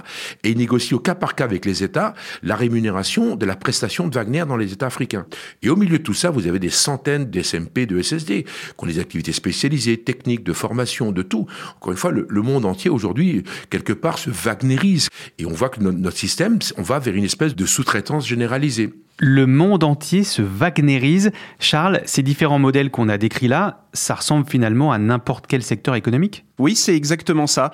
Et 0.45 0.51
il 0.51 0.59
négocie 0.59 0.93
au 0.93 1.01
cas 1.01 1.15
par 1.15 1.35
cas 1.35 1.45
avec 1.45 1.65
les 1.65 1.83
États 1.83 2.13
la 2.43 2.55
rémunération 2.55 3.35
de 3.35 3.47
la 3.47 3.57
prestation 3.57 4.09
de 4.09 4.15
Wagner 4.15 4.45
dans 4.47 4.59
les 4.59 4.75
États 4.75 4.87
africains. 4.87 5.25
Et 5.63 5.71
au 5.71 5.77
milieu 5.77 5.97
de 5.97 6.03
tout 6.03 6.13
ça, 6.13 6.31
vous 6.31 6.47
avez 6.47 6.59
des 6.59 6.69
centaines 6.69 7.31
d'SMP, 7.31 7.87
de 7.87 8.03
SSD, 8.03 8.45
qui 8.45 8.51
ont 8.77 8.87
des 8.87 8.99
activités 8.99 9.33
spécialisées 9.33 9.70
techniques, 9.79 10.45
de 10.45 10.53
formation, 10.53 11.13
de 11.13 11.23
tout. 11.23 11.47
Encore 11.77 11.93
une 11.93 11.99
fois, 11.99 12.11
le, 12.11 12.43
monde 12.43 12.65
entier 12.65 12.91
aujourd'hui, 12.91 13.45
quelque 13.71 13.93
part, 13.93 14.19
se 14.19 14.31
wagnerise. 14.31 15.09
Et 15.39 15.47
on 15.47 15.53
voit 15.53 15.69
que 15.69 15.81
notre, 15.81 16.17
système, 16.17 16.59
on 16.77 16.83
va 16.83 16.99
vers 16.99 17.15
une 17.15 17.25
espèce 17.25 17.55
de 17.55 17.67
sous-traitance 17.67 18.27
généralisée. 18.27 18.93
Le 19.23 19.47
monde 19.47 19.85
entier 19.85 20.25
se 20.25 20.41
wagnerise. 20.41 21.31
Charles, 21.59 22.01
ces 22.07 22.23
différents 22.23 22.59
modèles 22.59 22.91
qu'on 22.91 23.11
a 23.11 23.19
décrits 23.19 23.49
là, 23.49 23.85
ça 23.93 24.15
ressemble 24.15 24.49
finalement 24.49 24.93
à 24.93 24.99
n'importe 24.99 25.47
quel 25.47 25.63
secteur 25.63 25.95
économique? 25.95 26.45
Oui, 26.59 26.77
c'est 26.77 26.95
exactement 26.95 27.47
ça. 27.47 27.71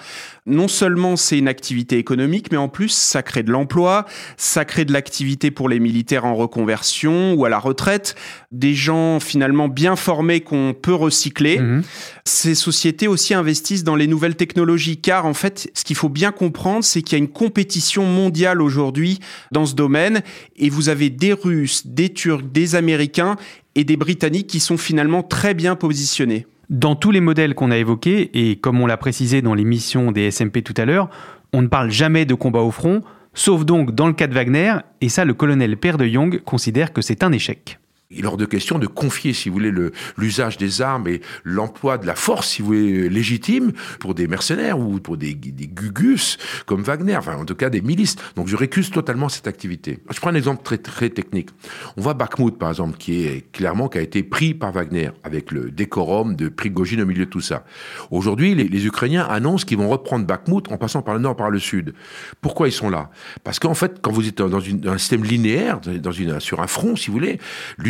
Non 0.46 0.68
seulement 0.68 1.16
c'est 1.16 1.38
une 1.38 1.48
activité 1.48 1.98
économique, 1.98 2.52
mais 2.52 2.56
en 2.56 2.68
plus 2.68 2.88
ça 2.88 3.22
crée 3.22 3.42
de 3.42 3.50
l'emploi, 3.50 4.06
ça 4.36 4.64
crée 4.64 4.84
de 4.84 4.92
l'activité 4.92 5.50
pour 5.50 5.68
les 5.68 5.80
militaires 5.80 6.24
en 6.24 6.34
reconversion 6.34 7.34
ou 7.34 7.44
à 7.44 7.48
la 7.48 7.58
retraite, 7.58 8.14
des 8.52 8.74
gens 8.74 9.18
finalement 9.18 9.68
bien 9.68 9.96
formés 9.96 10.40
qu'on 10.40 10.74
peut 10.80 10.94
recycler. 10.94 11.58
Mhm. 11.58 11.82
Ces 12.24 12.54
sociétés 12.54 13.08
aussi 13.08 13.34
investissent 13.34 13.84
dans 13.84 13.96
les 13.96 14.06
nouvelles 14.06 14.36
technologies, 14.36 14.98
car 14.98 15.26
en 15.26 15.34
fait, 15.34 15.70
ce 15.74 15.84
qu'il 15.84 15.96
faut 15.96 16.08
bien 16.08 16.32
comprendre, 16.32 16.84
c'est 16.84 17.02
qu'il 17.02 17.18
y 17.18 17.20
a 17.20 17.24
une 17.24 17.30
compétition 17.30 18.04
mondiale 18.04 18.62
aujourd'hui 18.62 19.18
dans 19.52 19.66
ce 19.66 19.74
domaine, 19.74 20.22
et 20.56 20.70
vous 20.70 20.88
avez 20.88 21.10
des 21.10 21.32
Russes, 21.42 21.86
des 21.86 22.10
Turcs, 22.10 22.42
des 22.42 22.74
Américains 22.74 23.36
et 23.74 23.84
des 23.84 23.96
Britanniques 23.96 24.46
qui 24.46 24.60
sont 24.60 24.76
finalement 24.76 25.22
très 25.22 25.54
bien 25.54 25.76
positionnés. 25.76 26.46
Dans 26.68 26.96
tous 26.96 27.10
les 27.10 27.20
modèles 27.20 27.54
qu'on 27.54 27.70
a 27.70 27.76
évoqués, 27.76 28.30
et 28.34 28.56
comme 28.56 28.80
on 28.80 28.86
l'a 28.86 28.96
précisé 28.96 29.40
dans 29.42 29.54
l'émission 29.54 30.10
des 30.10 30.30
SMP 30.30 30.62
tout 30.62 30.74
à 30.76 30.84
l'heure, 30.84 31.08
on 31.52 31.62
ne 31.62 31.68
parle 31.68 31.90
jamais 31.90 32.24
de 32.24 32.34
combat 32.34 32.60
au 32.60 32.72
front, 32.72 33.02
sauf 33.34 33.64
donc 33.64 33.94
dans 33.94 34.08
le 34.08 34.12
cas 34.12 34.26
de 34.26 34.34
Wagner, 34.34 34.74
et 35.00 35.08
ça 35.08 35.24
le 35.24 35.34
colonel 35.34 35.76
Père 35.76 35.98
de 35.98 36.06
Young 36.06 36.42
considère 36.42 36.92
que 36.92 37.02
c'est 37.02 37.22
un 37.22 37.32
échec. 37.32 37.78
Il 38.10 38.24
est 38.24 38.26
hors 38.26 38.36
de 38.36 38.44
question 38.44 38.78
de 38.78 38.86
confier, 38.86 39.32
si 39.32 39.48
vous 39.48 39.54
voulez, 39.54 39.72
l'usage 40.16 40.58
des 40.58 40.80
armes 40.80 41.08
et 41.08 41.20
l'emploi 41.42 41.98
de 41.98 42.06
la 42.06 42.14
force, 42.14 42.50
si 42.50 42.62
vous 42.62 42.68
voulez, 42.68 43.08
légitime 43.08 43.72
pour 43.98 44.14
des 44.14 44.28
mercenaires 44.28 44.78
ou 44.78 45.00
pour 45.00 45.16
des, 45.16 45.34
des 45.34 45.66
gugus 45.66 46.38
comme 46.66 46.82
Wagner, 46.82 47.16
enfin 47.16 47.36
en 47.36 47.44
tout 47.44 47.56
cas 47.56 47.68
des 47.68 47.80
milices. 47.80 48.16
Donc 48.36 48.46
je 48.46 48.56
récuse 48.56 48.90
totalement 48.90 49.28
cette 49.28 49.48
activité. 49.48 49.98
Je 50.10 50.20
prends 50.20 50.30
un 50.30 50.34
exemple 50.34 50.62
très 50.62 50.78
très 50.78 51.10
technique. 51.10 51.50
On 51.96 52.00
voit 52.00 52.14
Bakhmut 52.14 52.56
par 52.56 52.70
exemple, 52.70 52.96
qui 52.96 53.24
est 53.24 53.50
clairement 53.50 53.88
qui 53.88 53.98
a 53.98 54.02
été 54.02 54.22
pris 54.22 54.54
par 54.54 54.72
Wagner 54.72 55.10
avec 55.24 55.50
le 55.50 55.70
décorum 55.70 56.36
de 56.36 56.48
Prigogine 56.48 57.00
au 57.02 57.06
milieu 57.06 57.26
de 57.26 57.30
tout 57.30 57.40
ça. 57.40 57.64
Aujourd'hui, 58.10 58.54
les, 58.54 58.86
Ukrainiens 58.86 59.24
annoncent 59.24 59.64
qu'ils 59.64 59.78
vont 59.78 59.88
reprendre 59.88 60.26
Bakhmut 60.26 60.70
en 60.70 60.76
passant 60.76 61.02
par 61.02 61.14
le 61.14 61.20
nord, 61.20 61.34
par 61.34 61.50
le 61.50 61.58
sud. 61.58 61.94
Pourquoi 62.40 62.68
ils 62.68 62.72
sont 62.72 62.88
là? 62.88 63.10
Parce 63.42 63.58
qu'en 63.58 63.74
fait, 63.74 63.98
quand 64.00 64.12
vous 64.12 64.28
êtes 64.28 64.38
dans, 64.38 64.58
un 64.58 64.98
système 64.98 65.24
linéaire, 65.24 65.80
dans 65.80 66.12
une, 66.12 66.38
sur 66.40 66.60
un 66.60 66.66
front, 66.66 66.94
si 66.94 67.08
vous 67.08 67.14
voulez, 67.14 67.38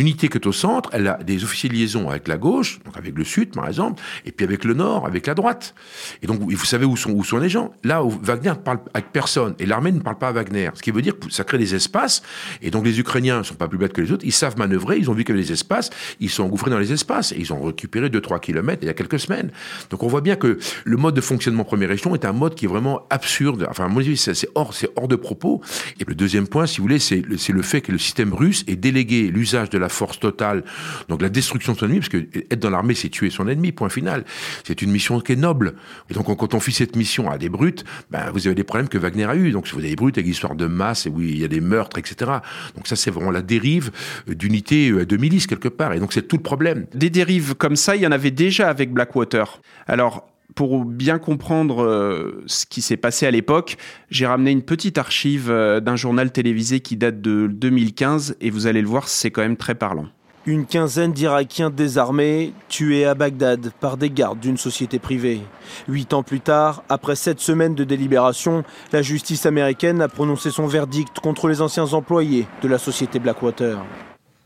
l'unité 0.07 0.29
qui 0.29 0.37
est 0.37 0.47
au 0.47 0.53
centre, 0.53 0.89
elle 0.93 1.07
a 1.07 1.17
des 1.21 1.43
officiers 1.43 1.69
de 1.69 1.73
liaison 1.73 2.09
avec 2.09 2.29
la 2.29 2.37
gauche, 2.37 2.79
donc 2.85 2.95
avec 2.95 3.15
le 3.17 3.25
sud 3.25 3.53
par 3.53 3.67
exemple, 3.67 4.01
et 4.25 4.31
puis 4.31 4.45
avec 4.45 4.63
le 4.63 4.73
nord, 4.73 5.05
avec 5.05 5.27
la 5.27 5.33
droite. 5.33 5.75
Et 6.21 6.27
donc 6.27 6.39
vous 6.39 6.65
savez 6.65 6.85
où 6.85 6.95
sont, 6.95 7.11
où 7.11 7.23
sont 7.25 7.37
les 7.37 7.49
gens. 7.49 7.73
Là, 7.83 8.01
Wagner 8.03 8.51
ne 8.51 8.55
parle 8.55 8.79
avec 8.93 9.11
personne, 9.11 9.53
et 9.59 9.65
l'armée 9.65 9.91
ne 9.91 9.99
parle 9.99 10.17
pas 10.17 10.29
à 10.29 10.31
Wagner. 10.31 10.69
Ce 10.75 10.81
qui 10.81 10.91
veut 10.91 11.01
dire 11.01 11.19
que 11.19 11.29
ça 11.29 11.43
crée 11.43 11.57
des 11.57 11.75
espaces, 11.75 12.23
et 12.61 12.71
donc 12.71 12.85
les 12.85 12.99
Ukrainiens 12.99 13.39
ne 13.39 13.43
sont 13.43 13.55
pas 13.55 13.67
plus 13.67 13.77
bêtes 13.77 13.91
que 13.91 14.01
les 14.01 14.11
autres, 14.13 14.25
ils 14.25 14.31
savent 14.31 14.57
manœuvrer, 14.57 14.97
ils 14.97 15.09
ont 15.09 15.13
vu 15.13 15.25
qu'il 15.25 15.35
y 15.35 15.37
avait 15.37 15.45
des 15.45 15.53
espaces, 15.53 15.89
ils 16.21 16.29
sont 16.29 16.43
engouffrés 16.43 16.71
dans 16.71 16.79
les 16.79 16.93
espaces, 16.93 17.33
et 17.33 17.37
ils 17.39 17.51
ont 17.51 17.61
récupéré 17.61 18.07
2-3 18.07 18.39
kilomètres 18.39 18.83
il 18.83 18.87
y 18.87 18.89
a 18.89 18.93
quelques 18.93 19.19
semaines. 19.19 19.51
Donc 19.89 20.03
on 20.03 20.07
voit 20.07 20.21
bien 20.21 20.37
que 20.37 20.57
le 20.85 20.97
mode 20.97 21.15
de 21.15 21.21
fonctionnement 21.21 21.65
premier 21.65 21.91
échelon 21.91 22.15
est 22.15 22.23
un 22.23 22.31
mode 22.31 22.55
qui 22.55 22.65
est 22.65 22.69
vraiment 22.69 23.05
absurde. 23.09 23.67
Enfin, 23.69 23.85
à 23.85 23.87
mon 23.89 23.99
avis, 23.99 24.15
c'est 24.15 24.47
hors, 24.55 24.73
hors 24.95 25.07
de 25.09 25.15
propos. 25.17 25.61
Et 25.99 26.05
le 26.07 26.15
deuxième 26.15 26.47
point, 26.47 26.65
si 26.65 26.77
vous 26.77 26.83
voulez, 26.83 26.99
c'est 26.99 27.23
le 27.25 27.61
fait 27.61 27.81
que 27.81 27.91
le 27.91 27.97
système 27.97 28.33
russe 28.33 28.63
ait 28.67 28.77
délégué 28.77 29.29
l'usage 29.29 29.69
de 29.69 29.77
la 29.77 29.89
force 29.97 30.19
totale, 30.19 30.63
donc 31.09 31.21
la 31.21 31.29
destruction 31.29 31.73
de 31.73 31.77
son 31.77 31.85
ennemi, 31.85 31.99
parce 31.99 32.09
que 32.09 32.27
être 32.51 32.59
dans 32.59 32.69
l'armée, 32.69 32.93
c'est 32.93 33.09
tuer 33.09 33.29
son 33.29 33.47
ennemi, 33.47 33.71
point 33.71 33.89
final. 33.89 34.23
C'est 34.63 34.81
une 34.81 34.91
mission 34.91 35.19
qui 35.19 35.33
est 35.33 35.35
noble. 35.35 35.75
Et 36.09 36.13
donc 36.13 36.25
quand 36.37 36.53
on 36.53 36.59
fait 36.59 36.71
cette 36.71 36.95
mission 36.95 37.29
à 37.29 37.37
des 37.37 37.49
brutes, 37.49 37.83
ben, 38.11 38.31
vous 38.31 38.47
avez 38.47 38.55
des 38.55 38.63
problèmes 38.63 38.87
que 38.87 38.97
Wagner 38.97 39.25
a 39.25 39.35
eu. 39.35 39.51
Donc 39.51 39.67
si 39.67 39.73
vous 39.73 39.79
avez 39.79 39.89
des 39.89 39.95
brutes 39.95 40.17
avec 40.17 40.27
l'histoire 40.27 40.55
de 40.55 40.67
masse, 40.67 41.05
et 41.05 41.09
oui, 41.09 41.29
il 41.31 41.39
y 41.39 41.43
a 41.43 41.47
des 41.47 41.61
meurtres, 41.61 41.97
etc. 41.97 42.31
Donc 42.75 42.87
ça, 42.87 42.95
c'est 42.95 43.11
vraiment 43.11 43.31
la 43.31 43.41
dérive 43.41 43.91
d'unité 44.27 44.89
euh, 44.89 45.05
de 45.05 45.17
milice 45.17 45.47
quelque 45.47 45.67
part. 45.67 45.93
Et 45.93 45.99
donc 45.99 46.13
c'est 46.13 46.27
tout 46.27 46.37
le 46.37 46.43
problème. 46.43 46.85
Des 46.93 47.09
dérives 47.09 47.55
comme 47.55 47.75
ça, 47.75 47.95
il 47.95 48.03
y 48.03 48.07
en 48.07 48.11
avait 48.11 48.31
déjà 48.31 48.69
avec 48.69 48.91
Blackwater. 48.91 49.61
Alors, 49.87 50.27
pour 50.57 50.83
bien 50.85 51.19
comprendre 51.19 51.83
euh, 51.83 52.43
ce 52.47 52.65
qui 52.65 52.81
s'est 52.81 52.97
passé 52.97 53.27
à 53.27 53.31
l'époque, 53.31 53.77
j'ai 54.09 54.25
ramené 54.25 54.49
une 54.49 54.63
petite 54.63 54.97
archive 54.97 55.51
euh, 55.51 55.79
d'un 55.79 55.95
journal 55.95 56.31
télévisé 56.31 56.79
qui 56.79 56.97
date 56.97 57.21
de 57.21 57.45
2015 57.45 58.37
et 58.41 58.49
vous 58.49 58.65
allez 58.65 58.81
le 58.81 58.87
voir, 58.87 59.07
c'est 59.07 59.29
quand 59.29 59.43
même 59.43 59.55
très 59.55 59.75
parlant. 59.75 60.07
Une 60.47 60.65
quinzaine 60.65 61.13
d'Irakiens 61.13 61.69
désarmés 61.69 62.53
tués 62.69 63.05
à 63.05 63.13
Bagdad 63.13 63.69
par 63.79 63.97
des 63.97 64.09
gardes 64.09 64.39
d'une 64.39 64.57
société 64.57 64.97
privée. 64.97 65.41
Huit 65.87 66.13
ans 66.13 66.23
plus 66.23 66.39
tard, 66.39 66.83
après 66.89 67.15
sept 67.15 67.39
semaines 67.39 67.75
de 67.75 67.83
délibération, 67.83 68.63
la 68.91 69.03
justice 69.03 69.45
américaine 69.45 70.01
a 70.01 70.07
prononcé 70.07 70.49
son 70.49 70.65
verdict 70.65 71.19
contre 71.19 71.49
les 71.49 71.61
anciens 71.61 71.93
employés 71.93 72.47
de 72.63 72.67
la 72.67 72.79
société 72.79 73.19
Blackwater. 73.19 73.77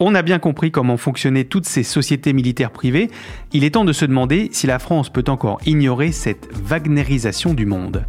On 0.04 0.16
a 0.16 0.24
bien 0.24 0.40
compris 0.40 0.72
comment 0.72 0.98
fonctionnaient 0.98 1.44
toutes 1.44 1.68
ces 1.68 1.84
sociétés 1.84 2.34
militaires 2.34 2.72
privées. 2.72 3.12
Il 3.54 3.64
est 3.64 3.76
temps 3.76 3.86
de 3.86 3.94
se 3.94 4.04
demander 4.04 4.50
si 4.52 4.66
la 4.66 4.80
France 4.80 5.12
peut 5.12 5.24
encore 5.28 5.60
ignorer 5.64 6.12
cette 6.12 6.50
wagnerisation 6.52 7.54
du 7.54 7.68
monde. 7.68 8.08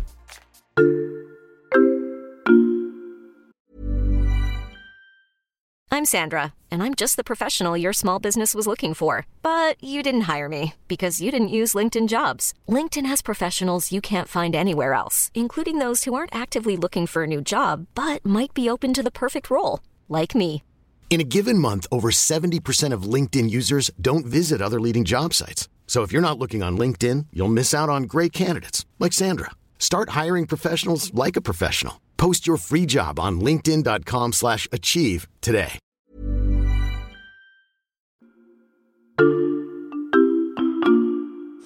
I'm 5.91 6.07
Sandra, 6.07 6.55
and 6.71 6.83
I'm 6.83 6.95
just 6.97 7.19
the 7.19 7.23
professional 7.23 7.77
your 7.77 7.93
small 7.93 8.19
business 8.19 8.55
was 8.55 8.67
looking 8.67 8.95
for. 8.95 9.27
But 9.43 9.77
you 9.83 10.03
didn't 10.03 10.23
hire 10.23 10.49
me 10.49 10.73
because 10.89 11.21
you 11.21 11.31
didn't 11.31 11.49
use 11.49 11.75
LinkedIn 11.75 12.09
jobs. 12.09 12.55
LinkedIn 12.67 13.05
has 13.05 13.21
professionals 13.21 13.93
you 13.93 14.01
can't 14.01 14.29
find 14.29 14.55
anywhere 14.55 14.95
else, 14.95 15.31
including 15.35 15.77
those 15.77 16.05
who 16.05 16.15
aren't 16.15 16.35
actively 16.35 16.79
looking 16.79 17.07
for 17.07 17.25
a 17.25 17.27
new 17.27 17.43
job 17.43 17.87
but 17.95 18.25
might 18.25 18.55
be 18.55 18.71
open 18.71 18.95
to 18.95 19.03
the 19.03 19.11
perfect 19.11 19.51
role, 19.51 19.81
like 20.09 20.35
me. 20.35 20.63
In 21.13 21.21
a 21.21 21.25
given 21.25 21.59
month, 21.59 21.87
over 21.93 22.09
70% 22.11 22.95
of 22.95 23.03
LinkedIn 23.03 23.51
users 23.51 23.91
don't 24.01 24.25
visit 24.25 24.63
other 24.63 24.81
leading 24.81 25.05
job 25.05 25.35
sites. 25.35 25.69
So 25.87 26.01
if 26.05 26.11
you're 26.11 26.23
not 26.23 26.39
looking 26.39 26.63
on 26.63 26.79
LinkedIn, 26.79 27.27
you'll 27.35 27.53
miss 27.53 27.75
out 27.75 27.91
on 27.91 28.05
great 28.05 28.33
candidates 28.33 28.87
like 28.99 29.13
Sandra. 29.13 29.51
Start 29.79 30.17
hiring 30.21 30.47
professionals 30.47 31.13
like 31.13 31.37
a 31.37 31.43
professional. 31.43 32.01
Post 32.17 32.47
your 32.47 32.57
free 32.57 32.87
job 32.87 33.21
on 33.21 33.43
linkedin.com/achieve 33.43 35.27
today. 35.43 35.79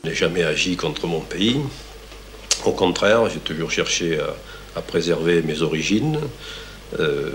Je 0.02 0.08
n'ai 0.08 0.14
jamais 0.14 0.42
agi 0.42 0.76
contre 0.76 1.06
mon 1.06 1.20
pays. 1.20 1.62
Au 2.64 2.72
contraire, 2.72 3.28
j'ai 3.28 3.38
toujours 3.38 3.70
cherché 3.70 4.18
à, 4.18 4.34
à 4.74 4.82
préserver 4.82 5.42
mes 5.42 5.62
origines. 5.62 6.18
Euh, 7.00 7.30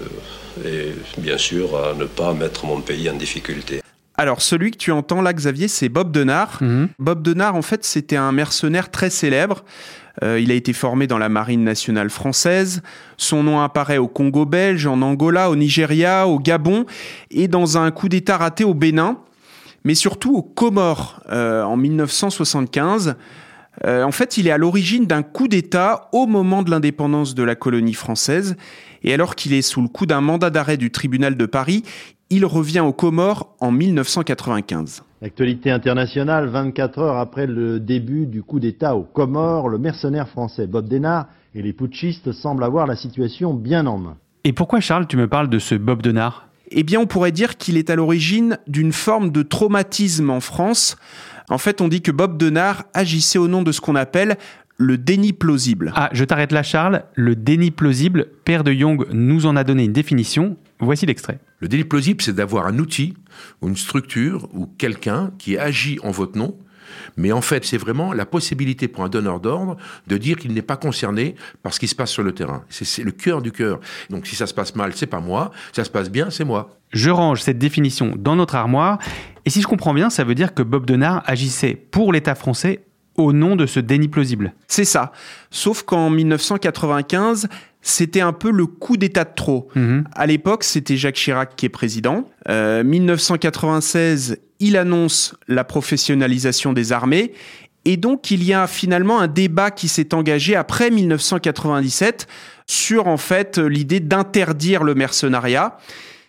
et 0.65 0.93
bien 1.17 1.37
sûr 1.37 1.77
à 1.77 1.93
ne 1.93 2.05
pas 2.05 2.33
mettre 2.33 2.65
mon 2.65 2.81
pays 2.81 3.09
en 3.09 3.15
difficulté. 3.15 3.81
Alors, 4.15 4.41
celui 4.41 4.71
que 4.71 4.77
tu 4.77 4.91
entends 4.91 5.21
là, 5.21 5.33
Xavier, 5.33 5.67
c'est 5.67 5.89
Bob 5.89 6.11
Denard. 6.11 6.59
Mhm. 6.61 6.89
Bob 6.99 7.23
Denard, 7.23 7.55
en 7.55 7.61
fait, 7.61 7.83
c'était 7.83 8.17
un 8.17 8.31
mercenaire 8.31 8.91
très 8.91 9.09
célèbre. 9.09 9.63
Euh, 10.23 10.39
il 10.39 10.51
a 10.51 10.53
été 10.53 10.73
formé 10.73 11.07
dans 11.07 11.17
la 11.17 11.29
marine 11.29 11.63
nationale 11.63 12.09
française. 12.09 12.81
Son 13.17 13.43
nom 13.43 13.61
apparaît 13.61 13.97
au 13.97 14.07
Congo 14.07 14.45
belge, 14.45 14.85
en 14.85 15.01
Angola, 15.01 15.49
au 15.49 15.55
Nigeria, 15.55 16.27
au 16.27 16.37
Gabon 16.39 16.85
et 17.31 17.47
dans 17.47 17.77
un 17.77 17.89
coup 17.91 18.09
d'État 18.09 18.37
raté 18.37 18.63
au 18.63 18.73
Bénin, 18.73 19.17
mais 19.83 19.95
surtout 19.95 20.35
aux 20.35 20.43
Comores 20.43 21.21
euh, 21.31 21.63
en 21.63 21.77
1975. 21.77 23.15
Euh, 23.85 24.03
en 24.03 24.11
fait, 24.11 24.37
il 24.37 24.47
est 24.47 24.51
à 24.51 24.57
l'origine 24.57 25.05
d'un 25.05 25.23
coup 25.23 25.47
d'État 25.47 26.09
au 26.11 26.27
moment 26.27 26.61
de 26.61 26.69
l'indépendance 26.69 27.33
de 27.33 27.43
la 27.43 27.55
colonie 27.55 27.93
française 27.93 28.55
et 29.03 29.13
alors 29.13 29.35
qu'il 29.35 29.53
est 29.53 29.61
sous 29.61 29.81
le 29.81 29.87
coup 29.87 30.05
d'un 30.05 30.21
mandat 30.21 30.49
d'arrêt 30.49 30.77
du 30.77 30.91
tribunal 30.91 31.35
de 31.35 31.45
Paris, 31.45 31.83
il 32.29 32.45
revient 32.45 32.79
aux 32.79 32.93
Comores 32.93 33.55
en 33.59 33.71
1995. 33.71 35.03
L'actualité 35.21 35.69
internationale, 35.69 36.47
24 36.47 36.99
heures 36.99 37.17
après 37.17 37.45
le 37.45 37.79
début 37.79 38.25
du 38.25 38.43
coup 38.43 38.59
d'État 38.59 38.95
aux 38.95 39.03
Comores, 39.03 39.69
le 39.69 39.77
mercenaire 39.77 40.29
français 40.29 40.67
Bob 40.67 40.87
Denard 40.87 41.27
et 41.53 41.61
les 41.61 41.73
putschistes 41.73 42.31
semblent 42.31 42.63
avoir 42.63 42.87
la 42.87 42.95
situation 42.95 43.53
bien 43.53 43.85
en 43.85 43.97
main. 43.97 44.17
Et 44.43 44.53
pourquoi 44.53 44.79
Charles, 44.79 45.07
tu 45.07 45.17
me 45.17 45.27
parles 45.27 45.49
de 45.49 45.59
ce 45.59 45.75
Bob 45.75 46.01
Denard? 46.01 46.47
Eh 46.71 46.83
bien, 46.83 47.01
on 47.01 47.05
pourrait 47.05 47.33
dire 47.33 47.57
qu'il 47.57 47.77
est 47.77 47.89
à 47.89 47.95
l'origine 47.95 48.57
d'une 48.65 48.93
forme 48.93 49.29
de 49.29 49.43
traumatisme 49.43 50.29
en 50.29 50.39
France. 50.39 50.95
En 51.51 51.57
fait, 51.57 51.81
on 51.81 51.89
dit 51.89 52.01
que 52.01 52.11
Bob 52.11 52.37
Denard 52.37 52.85
agissait 52.93 53.37
au 53.37 53.49
nom 53.49 53.61
de 53.61 53.73
ce 53.73 53.81
qu'on 53.81 53.95
appelle 53.95 54.37
le 54.77 54.97
déni 54.97 55.33
plausible. 55.33 55.91
Ah, 55.95 56.09
je 56.13 56.23
t'arrête 56.23 56.53
là, 56.53 56.63
Charles. 56.63 57.03
Le 57.13 57.35
déni 57.35 57.71
plausible, 57.71 58.27
Père 58.45 58.63
de 58.63 58.71
Jung 58.71 59.05
nous 59.11 59.45
en 59.45 59.57
a 59.57 59.65
donné 59.65 59.83
une 59.83 59.91
définition. 59.91 60.57
Voici 60.79 61.05
l'extrait. 61.05 61.39
Le 61.59 61.67
déni 61.67 61.83
plausible, 61.83 62.21
c'est 62.21 62.33
d'avoir 62.33 62.67
un 62.67 62.79
outil 62.79 63.15
ou 63.61 63.67
une 63.67 63.75
structure 63.75 64.47
ou 64.53 64.65
quelqu'un 64.65 65.31
qui 65.37 65.57
agit 65.57 65.99
en 66.03 66.11
votre 66.11 66.37
nom, 66.37 66.57
mais 67.17 67.31
en 67.31 67.41
fait, 67.41 67.65
c'est 67.65 67.77
vraiment 67.77 68.13
la 68.13 68.25
possibilité 68.25 68.87
pour 68.87 69.03
un 69.03 69.09
donneur 69.09 69.39
d'ordre 69.39 69.77
de 70.07 70.17
dire 70.17 70.37
qu'il 70.37 70.53
n'est 70.53 70.61
pas 70.61 70.77
concerné 70.77 71.35
par 71.63 71.73
ce 71.73 71.79
qui 71.79 71.87
se 71.87 71.95
passe 71.95 72.11
sur 72.11 72.23
le 72.23 72.33
terrain. 72.33 72.63
C'est 72.69 73.03
le 73.03 73.11
cœur 73.11 73.41
du 73.41 73.51
cœur. 73.51 73.79
Donc 74.09 74.25
si 74.27 74.35
ça 74.35 74.47
se 74.47 74.53
passe 74.53 74.75
mal, 74.75 74.93
c'est 74.95 75.05
pas 75.05 75.19
moi. 75.19 75.51
Si 75.67 75.75
ça 75.75 75.83
se 75.83 75.89
passe 75.89 76.09
bien, 76.09 76.29
c'est 76.29 76.45
moi. 76.45 76.77
Je 76.91 77.09
range 77.09 77.41
cette 77.41 77.57
définition 77.57 78.13
dans 78.17 78.35
notre 78.35 78.55
armoire. 78.55 78.99
Et 79.45 79.49
si 79.49 79.61
je 79.61 79.67
comprends 79.67 79.93
bien, 79.93 80.09
ça 80.09 80.23
veut 80.23 80.35
dire 80.35 80.53
que 80.53 80.63
Bob 80.63 80.85
Denard 80.85 81.23
agissait 81.25 81.75
pour 81.75 82.13
l'État 82.13 82.35
français 82.35 82.83
au 83.17 83.33
nom 83.33 83.55
de 83.55 83.65
ce 83.65 83.79
déni 83.79 84.07
plausible. 84.07 84.53
C'est 84.67 84.85
ça. 84.85 85.11
Sauf 85.49 85.83
qu'en 85.83 86.09
1995, 86.09 87.47
c'était 87.81 88.21
un 88.21 88.33
peu 88.33 88.51
le 88.51 88.65
coup 88.65 88.97
d'état 88.97 89.23
de 89.23 89.33
trop. 89.35 89.67
Mhm. 89.75 90.05
À 90.13 90.25
l'époque, 90.27 90.63
c'était 90.63 90.97
Jacques 90.97 91.15
Chirac 91.15 91.55
qui 91.55 91.65
est 91.65 91.69
président. 91.69 92.29
Euh, 92.49 92.83
1996, 92.83 94.37
il 94.59 94.77
annonce 94.77 95.35
la 95.47 95.63
professionnalisation 95.63 96.73
des 96.73 96.91
armées. 96.91 97.33
Et 97.83 97.97
donc, 97.97 98.29
il 98.29 98.43
y 98.43 98.53
a 98.53 98.67
finalement 98.67 99.19
un 99.19 99.27
débat 99.27 99.71
qui 99.71 99.87
s'est 99.87 100.13
engagé 100.13 100.55
après 100.55 100.91
1997 100.91 102.27
sur, 102.67 103.07
en 103.07 103.17
fait, 103.17 103.57
l'idée 103.57 103.99
d'interdire 103.99 104.83
le 104.83 104.93
mercenariat. 104.93 105.77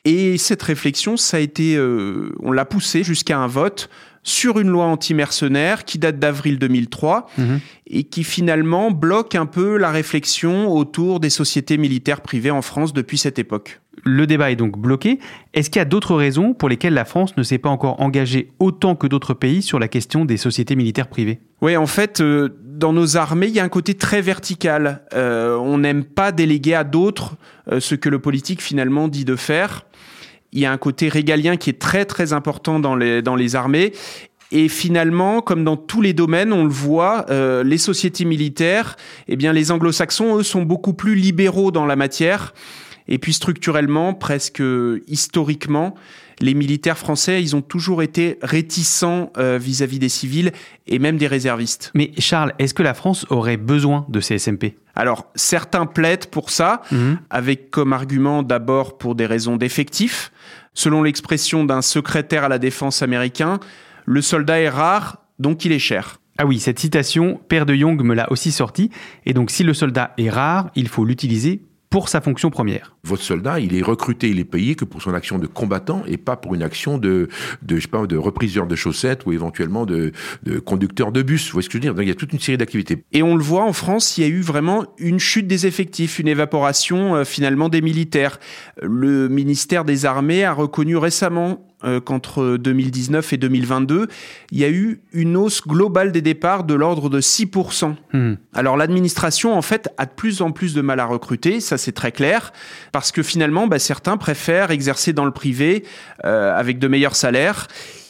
Et 0.05 0.37
cette 0.39 0.63
réflexion, 0.63 1.17
ça 1.17 1.37
a 1.37 1.41
été, 1.41 1.77
euh, 1.77 2.35
on 2.41 2.51
l'a 2.53 2.65
poussé 2.65 3.05
jusqu'à 3.05 3.39
un 3.39 3.47
vote 3.47 3.89
sur 4.25 4.59
une 4.61 4.69
loi 4.69 4.85
anti-mercenaires 4.85 5.85
qui 5.85 5.99
date 5.99 6.19
d'avril 6.19 6.59
2003 6.59 7.27
Mhm. 7.39 7.61
et 7.89 8.05
qui 8.05 8.23
finalement 8.25 8.91
bloque 8.93 9.35
un 9.35 9.47
peu 9.47 9.77
la 9.77 9.91
réflexion 9.91 10.73
autour 10.73 11.19
des 11.21 11.31
sociétés 11.31 11.77
militaires 11.77 12.21
privées 12.21 12.51
en 12.53 12.63
France 12.63 12.93
depuis 12.93 13.19
cette 13.19 13.39
époque. 13.41 13.81
Le 14.05 14.27
débat 14.27 14.51
est 14.51 14.57
donc 14.57 14.79
bloqué. 14.79 15.19
Est-ce 15.55 15.71
qu'il 15.71 15.79
y 15.81 15.83
a 15.83 15.85
d'autres 15.87 16.15
raisons 16.17 16.55
pour 16.55 16.69
lesquelles 16.69 16.95
la 16.95 17.05
France 17.05 17.37
ne 17.37 17.43
s'est 17.43 17.59
pas 17.59 17.69
encore 17.69 18.01
engagée 18.01 18.49
autant 18.59 18.95
que 18.97 19.07
d'autres 19.07 19.35
pays 19.35 19.61
sur 19.63 19.79
la 19.79 19.87
question 19.89 20.25
des 20.25 20.37
sociétés 20.37 20.77
militaires 20.77 21.09
privées? 21.09 21.41
Oui, 21.61 21.77
en 21.77 21.87
fait, 21.87 22.21
euh, 22.21 22.49
dans 22.65 22.93
nos 22.93 23.17
armées, 23.17 23.49
il 23.49 23.55
y 23.55 23.61
a 23.61 23.65
un 23.65 23.69
côté 23.69 23.95
très 23.95 24.23
vertical. 24.23 25.03
Euh, 25.15 25.57
on 25.57 25.79
n'aime 25.79 26.05
pas 26.05 26.33
déléguer 26.33 26.75
à 26.75 26.85
d'autres 26.85 27.35
euh, 27.71 27.81
ce 27.81 27.95
que 27.95 28.09
le 28.09 28.19
politique 28.19 28.63
finalement 28.63 29.09
dit 29.09 29.25
de 29.25 29.37
faire. 29.37 29.85
Il 30.53 30.61
y 30.61 30.67
a 30.67 30.73
un 30.73 30.79
côté 30.79 31.09
régalien 31.09 31.57
qui 31.57 31.71
est 31.71 31.79
très 31.79 32.05
très 32.05 32.33
important 32.33 32.79
dans 32.79 32.95
les, 32.95 33.23
dans 33.23 33.37
les 33.37 33.57
armées. 33.57 33.93
Et 34.51 34.69
finalement, 34.69 35.41
comme 35.41 35.65
dans 35.65 35.79
tous 35.79 36.03
les 36.03 36.13
domaines, 36.13 36.53
on 36.53 36.65
le 36.65 36.71
voit, 36.71 37.25
euh, 37.31 37.65
les 37.65 37.79
sociétés 37.79 38.27
militaires, 38.27 38.97
eh 39.27 39.37
bien, 39.37 39.55
les 39.55 39.73
anglo-saxons, 39.73 40.37
eux, 40.37 40.43
sont 40.43 40.63
beaucoup 40.63 40.93
plus 40.93 41.15
libéraux 41.15 41.71
dans 41.71 41.87
la 41.87 41.97
matière. 41.97 42.53
Et 43.13 43.19
puis 43.19 43.33
structurellement, 43.35 44.15
presque 44.15 44.63
historiquement, 45.07 45.95
les 46.41 46.55
militaires 46.55 46.97
français, 46.99 47.43
ils 47.43 47.55
ont 47.55 47.61
toujours 47.61 48.03
été 48.03 48.39
réticents 48.43 49.31
euh, 49.37 49.59
vis-à-vis 49.61 49.99
des 49.99 50.09
civils 50.09 50.51
et 50.87 50.99
même 50.99 51.19
des 51.19 51.27
réservistes. 51.27 51.93
Mais 51.95 52.11
Charles, 52.19 52.55
est-ce 52.59 52.73
que 52.75 52.83
la 52.83 52.95
France 52.95 53.27
aurait 53.29 53.59
besoin 53.59 54.07
de 54.09 54.19
ces 54.21 54.39
SMP 54.39 54.77
Alors, 54.95 55.27
certains 55.35 55.85
plaident 55.87 56.27
pour 56.27 56.51
ça, 56.51 56.81
Mhm. 56.91 57.19
avec 57.31 57.71
comme 57.71 57.93
argument 57.93 58.43
d'abord 58.43 58.97
pour 58.99 59.15
des 59.15 59.27
raisons 59.27 59.57
d'effectifs. 59.57 60.33
Selon 60.75 61.03
l'expression 61.03 61.65
d'un 61.65 61.83
secrétaire 61.83 62.45
à 62.45 62.49
la 62.49 62.59
défense 62.59 63.03
américain, 63.03 63.61
le 64.07 64.23
soldat 64.23 64.59
est 64.61 64.71
rare, 64.71 65.19
donc 65.39 65.65
il 65.67 65.73
est 65.73 65.79
cher. 65.79 66.19
Ah 66.39 66.47
oui, 66.47 66.59
cette 66.59 66.79
citation, 66.79 67.39
Père 67.49 67.67
de 67.67 67.75
Young 67.75 68.03
me 68.03 68.15
l'a 68.15 68.33
aussi 68.33 68.53
sortie. 68.53 68.91
Et 69.27 69.35
donc, 69.35 69.51
si 69.51 69.65
le 69.65 69.75
soldat 69.75 70.15
est 70.17 70.31
rare, 70.31 70.71
il 70.75 70.89
faut 70.89 71.05
l'utiliser 71.05 71.61
pour 71.93 72.09
sa 72.09 72.23
fonction 72.23 72.49
première. 72.49 72.97
Votre 73.05 73.23
soldat, 73.23 73.61
il 73.61 73.77
est 73.77 73.83
recruté, 73.83 74.31
il 74.31 74.41
est 74.41 74.45
payé 74.45 74.75
que 74.77 74.87
pour 74.87 75.03
son 75.03 75.13
action 75.13 75.39
de 75.39 75.47
combattant 75.47 76.03
et 76.09 76.17
pas 76.17 76.37
pour 76.37 76.55
une 76.55 76.63
action 76.63 76.97
de, 76.97 77.29
de 77.61 77.77
je 77.77 77.83
sais 77.83 77.89
pas, 77.89 78.07
de 78.07 78.17
repriseur 78.17 78.67
de 78.67 78.75
chaussettes 78.75 79.27
ou 79.27 79.33
éventuellement 79.33 79.85
de, 79.85 80.13
de 80.43 80.59
conducteur 80.59 81.13
de 81.13 81.21
bus. 81.21 81.49
Vous 81.49 81.53
voyez 81.53 81.65
ce 81.65 81.69
que 81.69 81.75
je 81.75 81.79
veux 81.79 81.83
dire? 81.83 81.95
Donc, 81.95 82.05
il 82.05 82.09
y 82.09 82.13
a 82.13 82.15
toute 82.15 82.33
une 82.33 82.41
série 82.41 82.57
d'activités. 82.57 83.05
Et 83.13 83.23
on 83.23 83.37
le 83.37 83.43
voit 83.43 83.65
en 83.65 83.75
France, 83.75 84.17
il 84.17 84.23
y 84.23 84.25
a 84.25 84.29
eu 84.29 84.41
vraiment 84.41 84.87
une 84.97 85.19
chute 85.19 85.47
des 85.47 85.67
effectifs, 85.67 86.19
une 86.19 86.29
évaporation 86.29 87.15
euh, 87.15 87.25
finalement 87.25 87.69
des 87.69 87.83
militaires. 87.83 88.41
Le 88.81 89.29
ministère 89.29 89.85
des 89.85 90.07
Armées 90.07 90.45
a 90.45 90.55
reconnu 90.55 90.97
récemment 90.97 91.69
euh, 91.85 92.01
qu'entre 92.01 92.57
2019 92.57 93.33
et 93.33 93.37
2022, 93.37 94.09
il 94.51 94.59
y 94.59 94.65
a 94.65 94.71
eu 94.71 95.01
une 95.13 95.37
hausse 95.37 95.63
globale 95.67 96.13
des 96.13 96.23
départs 96.23 96.65
de 96.65 96.75
l'ordre 96.75 97.09
de 97.09 97.21
6%. 97.21 97.97
Mhm. 98.13 98.37
Alors 98.53 98.77
l'administration, 98.77 99.55
en 99.55 99.63
fait, 99.63 99.89
a 99.99 100.07
de 100.07 100.11
plus 100.11 100.43
en 100.43 100.53
plus 100.53 100.75
de 100.75 100.81
mal 100.81 101.01
à 101.01 101.07
recruter, 101.07 101.61
ça 101.61 101.79
c'est 101.79 101.93
très 101.93 102.13
clair, 102.13 102.53
parce 102.93 103.13
que 103.13 103.23
finalement, 103.23 103.67
bah, 103.67 103.79
certains 103.79 104.17
préfèrent 104.17 104.71
exercer 104.71 105.13
dans 105.13 105.25
le 105.25 105.31
privé 105.31 105.85
euh, 106.25 106.57
avec 106.57 106.79
de 106.79 106.89
meilleurs 106.89 107.17
salaires. 107.17 107.69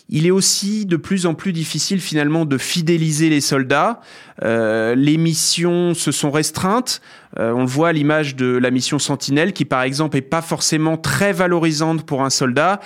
Il 0.08 0.26
est 0.26 0.30
aussi 0.30 0.84
de 0.84 0.96
plus 0.96 1.26
en 1.26 1.34
plus 1.34 1.52
difficile 1.52 2.00
finalement 2.00 2.44
de 2.44 2.58
fidéliser 2.58 3.30
les 3.30 3.40
soldats. 3.40 4.00
Euh, 4.42 4.94
les 4.94 5.16
missions 5.16 5.94
se 5.94 6.12
sont 6.12 6.30
restreintes. 6.30 7.00
Euh, 7.38 7.52
on 7.52 7.60
le 7.60 7.66
voit 7.66 7.88
à 7.88 7.92
l'image 7.92 8.36
de 8.36 8.46
la 8.46 8.70
mission 8.70 8.98
Sentinelle, 8.98 9.52
qui 9.52 9.64
par 9.64 9.82
exemple 9.82 10.16
est 10.16 10.22
pas 10.22 10.42
forcément 10.42 10.96
très 10.96 11.32
valorisante 11.32 12.04
pour 12.04 12.22
un 12.22 12.30
soldat 12.30 12.80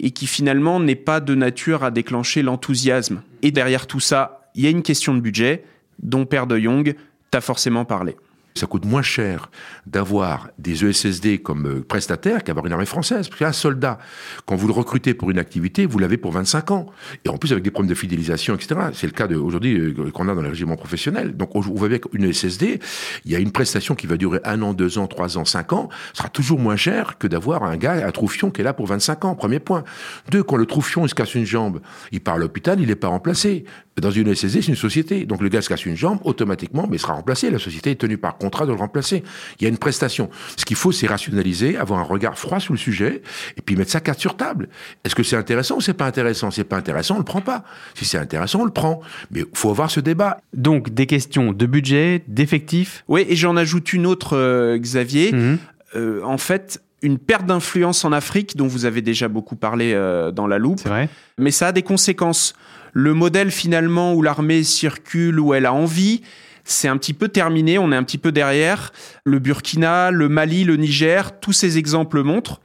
et 0.00 0.10
qui 0.10 0.26
finalement 0.26 0.80
n'est 0.80 0.96
pas 0.96 1.20
de 1.20 1.34
nature 1.34 1.84
à 1.84 1.90
déclencher 1.90 2.42
l'enthousiasme. 2.42 3.22
Et 3.42 3.50
derrière 3.52 3.86
tout 3.86 4.00
ça, 4.00 4.50
il 4.54 4.64
y 4.64 4.66
a 4.66 4.70
une 4.70 4.82
question 4.82 5.14
de 5.14 5.20
budget 5.20 5.64
dont 6.02 6.26
Père 6.26 6.46
de 6.46 6.58
Jong 6.58 6.94
t'a 7.30 7.40
forcément 7.40 7.84
parlé. 7.84 8.16
Ça 8.54 8.66
coûte 8.66 8.84
moins 8.84 9.02
cher 9.02 9.50
d'avoir 9.86 10.50
des 10.58 10.84
ESSD 10.84 11.38
comme 11.38 11.66
euh, 11.66 11.82
prestataires 11.82 12.44
qu'avoir 12.44 12.66
une 12.66 12.72
armée 12.72 12.86
française. 12.86 13.28
Parce 13.28 13.38
qu'un 13.38 13.52
soldat, 13.52 13.98
quand 14.46 14.56
vous 14.56 14.66
le 14.66 14.72
recrutez 14.72 15.14
pour 15.14 15.30
une 15.30 15.38
activité, 15.38 15.86
vous 15.86 15.98
l'avez 15.98 16.16
pour 16.16 16.32
25 16.32 16.70
ans. 16.70 16.86
Et 17.24 17.28
en 17.28 17.38
plus, 17.38 17.52
avec 17.52 17.64
des 17.64 17.70
problèmes 17.70 17.90
de 17.90 17.94
fidélisation, 17.94 18.54
etc. 18.54 18.80
C'est 18.92 19.06
le 19.06 19.12
cas 19.12 19.26
aujourd'hui 19.28 19.78
euh, 19.78 20.10
qu'on 20.10 20.28
a 20.28 20.34
dans 20.34 20.42
les 20.42 20.50
régiments 20.50 20.76
professionnels. 20.76 21.36
Donc, 21.36 21.56
on 21.56 21.60
voit 21.60 21.88
bien 21.88 21.98
qu'une 21.98 22.32
SSD, 22.32 22.80
il 23.24 23.30
y 23.30 23.36
a 23.36 23.38
une 23.38 23.52
prestation 23.52 23.94
qui 23.94 24.06
va 24.06 24.16
durer 24.16 24.40
un 24.44 24.60
an, 24.62 24.74
deux 24.74 24.98
ans, 24.98 25.06
trois 25.06 25.38
ans, 25.38 25.44
cinq 25.44 25.72
ans, 25.72 25.88
sera 26.12 26.28
toujours 26.28 26.58
moins 26.58 26.76
cher 26.76 27.18
que 27.18 27.26
d'avoir 27.26 27.64
un 27.64 27.76
gars, 27.76 28.06
un 28.06 28.12
troufion 28.12 28.50
qui 28.50 28.60
est 28.60 28.64
là 28.64 28.74
pour 28.74 28.86
25 28.86 29.24
ans. 29.24 29.34
Premier 29.34 29.60
point. 29.60 29.84
Deux, 30.30 30.42
quand 30.42 30.56
le 30.56 30.66
troufion, 30.66 31.06
il 31.06 31.08
se 31.08 31.14
casse 31.14 31.34
une 31.34 31.46
jambe, 31.46 31.80
il 32.10 32.20
part 32.20 32.34
à 32.34 32.38
l'hôpital, 32.38 32.80
il 32.80 32.88
n'est 32.88 32.96
pas 32.96 33.08
remplacé. 33.08 33.64
Dans 34.00 34.10
une 34.10 34.34
SSD, 34.34 34.62
c'est 34.62 34.68
une 34.68 34.74
société. 34.74 35.26
Donc, 35.26 35.42
le 35.42 35.48
gars 35.48 35.62
se 35.62 35.68
casse 35.68 35.84
une 35.84 35.96
jambe, 35.96 36.18
automatiquement, 36.24 36.86
mais 36.88 36.96
il 36.96 37.00
sera 37.00 37.12
remplacé. 37.12 37.50
La 37.50 37.58
société 37.58 37.90
est 37.90 38.00
tenue 38.00 38.18
par 38.18 38.38
contrat 38.42 38.66
de 38.66 38.72
le 38.72 38.78
remplacer. 38.78 39.22
Il 39.58 39.62
y 39.62 39.66
a 39.66 39.68
une 39.68 39.78
prestation. 39.78 40.28
Ce 40.56 40.64
qu'il 40.64 40.76
faut, 40.76 40.92
c'est 40.92 41.06
rationaliser, 41.06 41.76
avoir 41.76 42.00
un 42.00 42.04
regard 42.04 42.38
froid 42.38 42.60
sur 42.60 42.74
le 42.74 42.78
sujet, 42.78 43.22
et 43.56 43.62
puis 43.62 43.76
mettre 43.76 43.90
sa 43.90 44.00
carte 44.00 44.20
sur 44.20 44.36
table. 44.36 44.68
Est-ce 45.04 45.14
que 45.14 45.22
c'est 45.22 45.36
intéressant 45.36 45.76
ou 45.76 45.80
c'est 45.80 45.94
pas 45.94 46.06
intéressant? 46.06 46.50
Si 46.50 46.56
c'est 46.56 46.64
pas 46.64 46.76
intéressant, 46.76 47.16
on 47.16 47.18
le 47.18 47.24
prend 47.24 47.40
pas. 47.40 47.64
Si 47.94 48.04
c'est 48.04 48.18
intéressant, 48.18 48.60
on 48.60 48.64
le 48.64 48.72
prend. 48.72 49.00
Mais 49.30 49.44
faut 49.54 49.70
avoir 49.70 49.90
ce 49.90 50.00
débat. 50.00 50.40
Donc, 50.52 50.90
des 50.90 51.06
questions 51.06 51.52
de 51.52 51.66
budget, 51.66 52.24
d'effectifs? 52.28 53.04
Oui, 53.08 53.24
et 53.28 53.36
j'en 53.36 53.56
ajoute 53.56 53.92
une 53.92 54.06
autre, 54.06 54.36
euh, 54.36 54.78
Xavier. 54.78 55.32
Mhm. 55.32 55.58
Euh, 55.94 56.22
en 56.24 56.38
fait, 56.38 56.82
une 57.02 57.18
perte 57.18 57.46
d'influence 57.46 58.04
en 58.04 58.12
Afrique, 58.12 58.56
dont 58.56 58.66
vous 58.66 58.84
avez 58.84 59.02
déjà 59.02 59.28
beaucoup 59.28 59.56
parlé 59.56 59.92
euh, 59.92 60.30
dans 60.30 60.46
la 60.46 60.58
loupe, 60.58 60.80
C'est 60.82 60.88
vrai 60.88 61.08
mais 61.38 61.50
ça 61.50 61.68
a 61.68 61.72
des 61.72 61.82
conséquences. 61.82 62.54
Le 62.92 63.14
modèle 63.14 63.50
finalement 63.50 64.14
où 64.14 64.22
l'armée 64.22 64.62
circule, 64.62 65.40
où 65.40 65.54
elle 65.54 65.66
a 65.66 65.72
envie, 65.72 66.22
c'est 66.64 66.88
un 66.88 66.96
petit 66.96 67.14
peu 67.14 67.28
terminé, 67.28 67.78
on 67.78 67.92
est 67.92 67.96
un 67.96 68.02
petit 68.02 68.18
peu 68.18 68.32
derrière. 68.32 68.92
Le 69.24 69.38
Burkina, 69.38 70.10
le 70.10 70.28
Mali, 70.28 70.64
le 70.64 70.76
Niger, 70.76 71.38
tous 71.40 71.52
ces 71.52 71.78
exemples 71.78 72.22
montrent. 72.22 72.60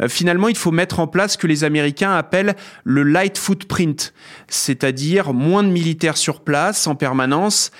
Euh, 0.00 0.08
finalement, 0.08 0.48
il 0.48 0.56
faut 0.56 0.72
mettre 0.72 1.00
en 1.00 1.06
place 1.06 1.32
ce 1.34 1.38
que 1.38 1.46
les 1.46 1.64
Américains 1.64 2.12
appellent 2.12 2.56
le 2.84 3.02
light 3.02 3.38
footprint, 3.38 4.12
c'est-à-dire 4.48 5.32
moins 5.32 5.62
de 5.62 5.68
militaires 5.68 6.16
sur 6.16 6.40
place 6.40 6.86
en 6.86 6.94
permanence. 6.94 7.70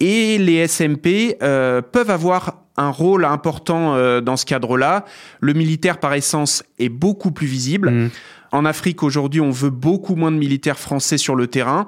Et 0.00 0.38
les 0.38 0.66
SMP 0.68 1.36
euh, 1.42 1.82
peuvent 1.82 2.10
avoir 2.10 2.62
un 2.76 2.90
rôle 2.90 3.24
important 3.24 3.94
euh, 3.96 4.20
dans 4.20 4.36
ce 4.36 4.46
cadre-là. 4.46 5.04
Le 5.40 5.52
militaire, 5.52 5.98
par 5.98 6.14
essence, 6.14 6.62
est 6.78 6.88
beaucoup 6.88 7.32
plus 7.32 7.48
visible. 7.48 7.90
Mhm. 7.90 8.10
En 8.52 8.64
Afrique, 8.64 9.02
aujourd'hui, 9.02 9.40
on 9.40 9.50
veut 9.50 9.70
beaucoup 9.70 10.14
moins 10.14 10.30
de 10.30 10.38
militaires 10.38 10.78
français 10.78 11.18
sur 11.18 11.34
le 11.34 11.48
terrain. 11.48 11.86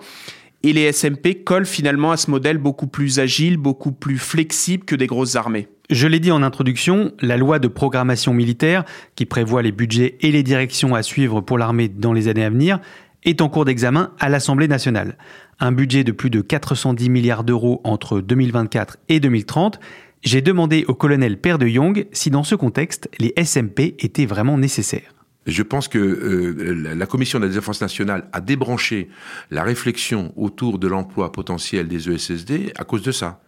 Et 0.62 0.72
les 0.74 0.92
SMP 0.92 1.42
collent 1.42 1.66
finalement 1.66 2.12
à 2.12 2.18
ce 2.18 2.30
modèle 2.30 2.58
beaucoup 2.58 2.86
plus 2.86 3.18
agile, 3.18 3.56
beaucoup 3.56 3.92
plus 3.92 4.18
flexible 4.18 4.84
que 4.84 4.94
des 4.94 5.06
grosses 5.06 5.36
armées. 5.36 5.68
Je 5.88 6.06
l'ai 6.06 6.20
dit 6.20 6.30
en 6.30 6.42
introduction, 6.42 7.12
la 7.20 7.36
loi 7.36 7.58
de 7.58 7.66
programmation 7.66 8.34
militaire, 8.34 8.84
qui 9.16 9.24
prévoit 9.24 9.62
les 9.62 9.72
budgets 9.72 10.18
et 10.20 10.30
les 10.30 10.42
directions 10.42 10.94
à 10.94 11.02
suivre 11.02 11.40
pour 11.40 11.58
l'armée 11.58 11.88
dans 11.88 12.12
les 12.12 12.28
années 12.28 12.44
à 12.44 12.50
venir, 12.50 12.78
est 13.24 13.40
en 13.40 13.48
cours 13.48 13.64
d'examen 13.64 14.12
à 14.18 14.28
l'Assemblée 14.28 14.68
nationale. 14.68 15.16
Un 15.58 15.72
budget 15.72 16.04
de 16.04 16.12
plus 16.12 16.30
de 16.30 16.42
410 16.42 17.08
milliards 17.10 17.44
d'euros 17.44 17.80
entre 17.84 18.20
2024 18.20 18.98
et 19.08 19.18
2030. 19.18 19.80
J'ai 20.22 20.42
demandé 20.42 20.84
au 20.88 20.94
colonel 20.94 21.38
Père 21.38 21.58
de 21.58 21.66
Young 21.66 22.06
si 22.12 22.30
dans 22.30 22.44
ce 22.44 22.54
contexte, 22.54 23.08
les 23.18 23.32
SMP 23.42 23.94
étaient 23.98 24.26
vraiment 24.26 24.58
nécessaires. 24.58 25.19
Je 25.46 25.62
pense 25.62 25.88
que 25.88 25.98
euh, 25.98 26.94
la- 26.94 27.06
Commission 27.06 27.40
de 27.40 27.46
la 27.46 27.52
défense 27.52 27.80
nationale 27.80 28.28
a 28.32 28.40
débranché 28.40 29.08
la 29.50 29.62
réflexion 29.62 30.32
autour 30.36 30.78
de 30.78 30.86
l'emploi 30.86 31.32
potentiel 31.32 31.88
des 31.88 32.10
ESSD 32.10 32.72
à 32.76 32.84
cause 32.84 33.02
de 33.02 33.10
ça. 33.12 33.40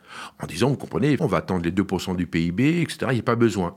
En 0.42 0.46
disant, 0.46 0.68
vous 0.70 0.76
comprenez, 0.76 1.16
on 1.20 1.26
va 1.26 1.38
attendre 1.38 1.62
les 1.64 1.70
2% 1.70 2.16
du 2.16 2.26
PIB, 2.26 2.80
etc. 2.82 2.98
Il 3.10 3.14
n'y 3.14 3.20
a 3.20 3.22
pas 3.22 3.36
besoin. 3.36 3.76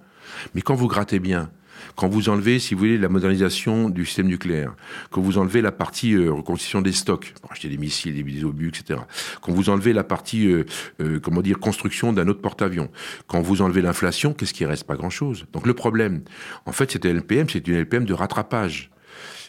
Mais 0.53 0.61
quand 0.61 0.75
vous 0.75 0.87
grattez 0.87 1.19
bien, 1.19 1.49
quand 1.95 2.07
vous 2.07 2.29
enlevez, 2.29 2.59
si 2.59 2.73
vous 2.73 2.79
voulez, 2.79 2.97
la 2.97 3.09
modernisation 3.09 3.89
du 3.89 4.05
système 4.05 4.27
nucléaire, 4.27 4.75
quand 5.09 5.21
vous 5.21 5.37
enlevez 5.37 5.61
la 5.61 5.71
partie 5.71 6.13
euh, 6.13 6.31
reconstitution 6.31 6.81
des 6.81 6.91
stocks, 6.91 7.33
pour 7.41 7.51
acheter 7.51 7.69
des 7.69 7.77
missiles, 7.77 8.23
des 8.23 8.43
obus, 8.43 8.69
etc., 8.69 8.99
quand 9.41 9.51
vous 9.51 9.69
enlevez 9.69 9.93
la 9.93 10.03
partie, 10.03 10.47
euh, 10.47 10.65
euh, 11.01 11.19
comment 11.19 11.41
dire, 11.41 11.59
construction 11.59 12.13
d'un 12.13 12.27
autre 12.27 12.41
porte-avions, 12.41 12.89
quand 13.27 13.41
vous 13.41 13.61
enlevez 13.61 13.81
l'inflation, 13.81 14.33
qu'est-ce 14.33 14.53
qui 14.53 14.65
reste? 14.65 14.85
Pas 14.85 14.95
grand-chose. 14.95 15.45
Donc 15.53 15.67
le 15.67 15.73
problème, 15.73 16.21
en 16.65 16.71
fait, 16.71 16.91
cette 16.91 17.05
LPM, 17.05 17.49
c'est 17.49 17.67
une 17.67 17.75
LPM 17.75 18.05
de 18.05 18.13
rattrapage. 18.13 18.91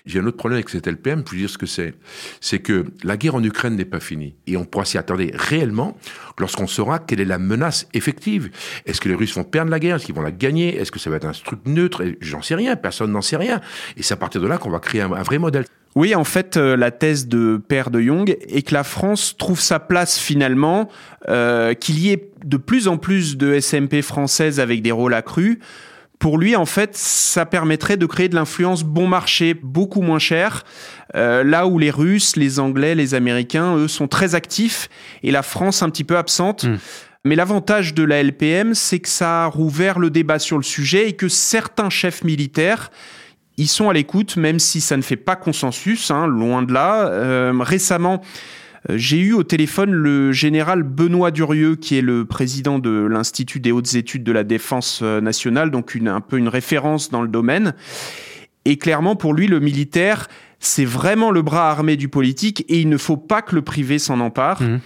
J'ai 0.07 0.21
un 0.21 0.27
autre 0.27 0.37
problème 0.37 0.57
avec 0.59 0.69
cette 0.69 0.87
LPM, 0.87 1.25
vous 1.27 1.37
dire 1.37 1.51
ce 1.51 1.59
que 1.59 1.67
c'est. 1.67 1.95
C'est 2.41 2.61
que 2.61 2.85
la 3.03 3.17
guerre 3.17 3.35
en 3.35 3.43
Ukraine 3.43 3.75
n'est 3.75 3.85
pas 3.85 3.99
finie. 3.99 4.37
Et 4.47 4.57
on 4.57 4.65
pourra 4.65 4.85
s'y 4.85 4.99
attendre 4.99 5.25
réellement 5.35 5.97
lorsqu'on 6.39 6.69
saura 6.69 7.01
quelle 7.01 7.21
est 7.21 7.25
la 7.25 7.39
menace 7.39 7.89
effective. 7.93 8.51
Est-ce 8.87 9.01
que 9.01 9.09
les 9.09 9.17
Russes 9.17 9.35
vont 9.35 9.45
perdre 9.45 9.71
la 9.71 9.81
guerre? 9.81 9.97
Est-ce 9.97 10.07
qu'ils 10.07 10.15
vont 10.15 10.23
la 10.23 10.31
gagner? 10.31 10.77
Est-ce 10.77 10.93
que 10.93 11.01
ça 11.01 11.11
va 11.11 11.17
être 11.17 11.27
un 11.27 11.33
truc 11.33 11.59
neutre? 11.67 12.05
J'en 12.21 12.41
sais 12.41 12.55
rien, 12.55 12.77
personne 12.77 13.11
n'en 13.11 13.21
sait 13.21 13.37
rien. 13.37 13.61
Et 13.97 14.03
c'est 14.05 14.15
à 14.15 14.17
partir 14.17 14.41
de 14.41 14.47
là 14.47 14.59
qu'on 14.59 14.71
va 14.71 14.79
créer 14.79 15.01
un, 15.01 15.09
vrai 15.09 15.39
modèle. 15.39 15.65
Oui, 15.97 16.15
en 16.15 16.25
fait, 16.25 16.57
euh, 16.57 16.77
la 16.77 16.91
thèse 16.91 17.27
de 17.27 17.57
Père 17.57 17.91
de 17.91 18.01
Jong 18.01 18.37
est 18.49 18.63
que 18.63 18.75
la 18.75 18.85
France 18.85 19.35
trouve 19.37 19.61
sa 19.61 19.81
place 19.81 20.19
finalement, 20.19 20.89
euh, 21.29 21.75
qu'il 21.75 21.99
y 21.99 22.13
ait 22.13 22.31
de 22.45 22.59
plus 22.59 22.87
en 22.87 22.99
plus 22.99 23.37
de 23.37 23.59
SMP 23.59 24.03
françaises 24.03 24.61
avec 24.61 24.83
des 24.83 24.93
rôles 24.93 25.15
accrus. 25.15 25.59
Pour 26.19 26.39
lui, 26.39 26.57
en 26.57 26.67
fait, 26.67 26.97
ça 26.97 27.45
permettrait 27.45 27.97
de 27.97 28.07
créer 28.07 28.29
de 28.29 28.35
l'influence 28.35 28.83
bon 28.83 29.07
marché, 29.07 29.55
beaucoup 29.55 30.01
moins 30.01 30.19
cher, 30.19 30.65
euh, 31.15 31.45
là 31.45 31.67
où 31.67 31.79
les 31.79 31.91
Russes, 31.91 32.37
les 32.37 32.59
Anglais, 32.59 32.95
les 32.95 33.15
Américains, 33.15 33.77
eux, 33.77 33.89
sont 33.89 34.09
très 34.09 34.35
actifs 34.35 34.89
et 35.23 35.31
la 35.31 35.43
France 35.43 35.83
un 35.83 35.91
petit 35.91 36.05
peu 36.05 36.17
absente. 36.17 36.65
Hmm. 36.65 36.77
Mais 37.25 37.35
l'avantage 37.35 37.93
de 37.93 38.05
la 38.05 38.23
LPM, 38.23 38.75
c'est 38.75 39.01
que 39.01 39.09
ça 39.09 39.45
a 39.45 39.47
rouvert 39.47 39.99
le 39.99 40.11
débat 40.11 40.39
sur 40.39 40.57
le 40.57 40.63
sujet 40.63 41.09
et 41.09 41.13
que 41.15 41.29
certains 41.29 41.91
chefs 41.91 42.23
militaires 42.23 42.91
y 43.59 43.67
sont 43.67 43.91
à 43.91 43.93
l'écoute, 43.93 44.37
même 44.37 44.59
si 44.59 44.81
ça 44.81 44.97
ne 44.97 45.03
fait 45.03 45.17
pas 45.17 45.35
consensus, 45.35 46.11
hein, 46.11 46.27
loin 46.27 46.63
de 46.63 46.73
là. 46.73 47.09
Euh, 47.09 47.53
récemment, 47.59 48.23
j'ai 48.95 49.19
eu 49.19 49.33
au 49.33 49.43
téléphone 49.43 49.93
le 49.93 50.33
général 50.33 50.83
Benoît 50.83 51.31
Durieux, 51.31 51.77
qui 51.77 51.97
est 51.97 52.03
le 52.03 52.25
président 52.25 52.79
de 52.79 52.91
l'Institut 52.91 53.61
des 53.61 53.73
hautes 53.73 53.95
études 53.95 54.23
de 54.23 54.33
la 54.33 54.45
défense 54.45 55.01
euh, 55.03 55.21
nationale, 55.21 55.71
donc 55.71 55.95
une, 55.95 56.09
un 56.09 56.21
peu 56.21 56.39
une 56.39 56.49
référence 56.49 57.11
dans 57.11 57.23
le 57.23 57.29
domaine. 57.29 57.75
Et 58.65 58.77
clairement, 58.77 59.17
pour 59.17 59.35
lui, 59.35 59.47
le 59.47 59.61
militaire, 59.61 60.29
c'est 60.59 60.85
vraiment 60.85 61.31
le 61.31 61.43
bras 61.43 61.71
armé 61.71 61.97
du 61.97 62.09
politique 62.09 62.65
et 62.69 62.81
il 62.81 62.89
ne 62.89 62.97
faut 62.97 63.17
pas 63.17 63.43
que 63.43 63.55
le 63.55 63.63
privé 63.63 63.99
s'en 63.99 64.21
empare. 64.21 64.63
Mmh. 64.63 64.81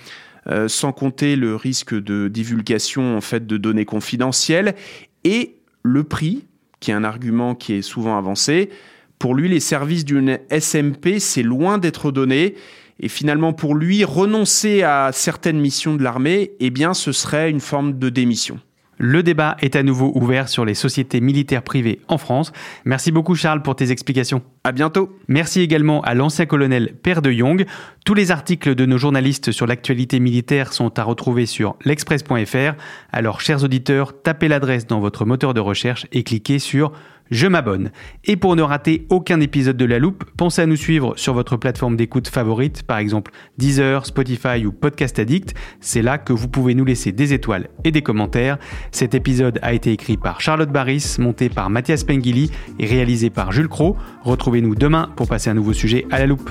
Euh, 0.46 0.68
sans 0.68 0.92
compter 0.92 1.36
le 1.36 1.54
risque 1.54 1.94
de 1.94 2.28
divulgation 2.28 3.14
en 3.14 3.20
fait 3.20 3.46
de 3.46 3.58
données 3.58 3.84
confidentielles 3.84 4.74
et 5.22 5.56
le 5.82 6.02
prix, 6.02 6.46
qui 6.80 6.90
est 6.90 6.94
un 6.94 7.04
argument 7.04 7.54
qui 7.54 7.74
est 7.74 7.82
souvent 7.82 8.16
avancé. 8.16 8.70
Pour 9.18 9.34
lui, 9.34 9.50
les 9.50 9.60
services 9.60 10.06
d'une 10.06 10.38
SMP, 10.50 11.18
c'est 11.18 11.42
loin 11.42 11.76
d'être 11.76 12.10
donné 12.10 12.54
et 13.00 13.08
finalement, 13.08 13.52
pour 13.52 13.74
lui, 13.74 14.04
renoncer 14.04 14.82
à 14.82 15.10
certaines 15.12 15.58
missions 15.58 15.96
de 15.96 16.02
l'armée, 16.02 16.52
eh 16.60 16.70
bien, 16.70 16.94
ce 16.94 17.12
serait 17.12 17.50
une 17.50 17.60
forme 17.60 17.98
de 17.98 18.10
démission. 18.10 18.60
Le 19.02 19.22
débat 19.22 19.56
est 19.62 19.76
à 19.76 19.82
nouveau 19.82 20.12
ouvert 20.14 20.50
sur 20.50 20.66
les 20.66 20.74
sociétés 20.74 21.22
militaires 21.22 21.62
privées 21.62 22.00
en 22.08 22.18
France. 22.18 22.52
Merci 22.84 23.12
beaucoup 23.12 23.34
Charles 23.34 23.62
pour 23.62 23.74
tes 23.74 23.90
explications. 23.90 24.42
À 24.62 24.72
bientôt. 24.72 25.16
Merci 25.26 25.62
également 25.62 26.02
à 26.02 26.12
l'ancien 26.12 26.44
colonel 26.44 26.92
Père 27.02 27.22
de 27.22 27.32
Jong. 27.32 27.64
Tous 28.04 28.12
les 28.12 28.30
articles 28.30 28.74
de 28.74 28.84
nos 28.84 28.98
journalistes 28.98 29.52
sur 29.52 29.66
l'actualité 29.66 30.20
militaire 30.20 30.74
sont 30.74 30.98
à 30.98 31.02
retrouver 31.02 31.46
sur 31.46 31.76
l'express.fr. 31.86 32.74
Alors 33.10 33.40
chers 33.40 33.64
auditeurs, 33.64 34.20
tapez 34.22 34.48
l'adresse 34.48 34.86
dans 34.86 35.00
votre 35.00 35.24
moteur 35.24 35.54
de 35.54 35.60
recherche 35.60 36.06
et 36.12 36.22
cliquez 36.22 36.58
sur 36.58 36.92
je 37.30 37.46
m'abonne. 37.46 37.90
Et 38.24 38.36
pour 38.36 38.56
ne 38.56 38.62
rater 38.62 39.06
aucun 39.08 39.40
épisode 39.40 39.76
de 39.76 39.84
La 39.84 39.98
Loupe, 39.98 40.24
pensez 40.36 40.62
à 40.62 40.66
nous 40.66 40.76
suivre 40.76 41.14
sur 41.16 41.34
votre 41.34 41.56
plateforme 41.56 41.96
d'écoute 41.96 42.28
favorite, 42.28 42.82
par 42.82 42.98
exemple 42.98 43.32
Deezer, 43.58 44.06
Spotify 44.06 44.66
ou 44.66 44.72
Podcast 44.72 45.18
Addict. 45.18 45.54
C'est 45.80 46.02
là 46.02 46.18
que 46.18 46.32
vous 46.32 46.48
pouvez 46.48 46.74
nous 46.74 46.84
laisser 46.84 47.12
des 47.12 47.32
étoiles 47.32 47.68
et 47.84 47.90
des 47.90 48.02
commentaires. 48.02 48.58
Cet 48.90 49.14
épisode 49.14 49.58
a 49.62 49.72
été 49.72 49.92
écrit 49.92 50.16
par 50.16 50.40
Charlotte 50.40 50.70
Barris, 50.70 51.16
monté 51.18 51.48
par 51.48 51.70
Mathias 51.70 52.04
Pengili 52.04 52.50
et 52.78 52.86
réalisé 52.86 53.30
par 53.30 53.52
Jules 53.52 53.68
Cro. 53.68 53.96
Retrouvez-nous 54.22 54.74
demain 54.74 55.10
pour 55.16 55.28
passer 55.28 55.50
un 55.50 55.54
nouveau 55.54 55.72
sujet 55.72 56.06
à 56.10 56.18
La 56.18 56.26
Loupe. 56.26 56.50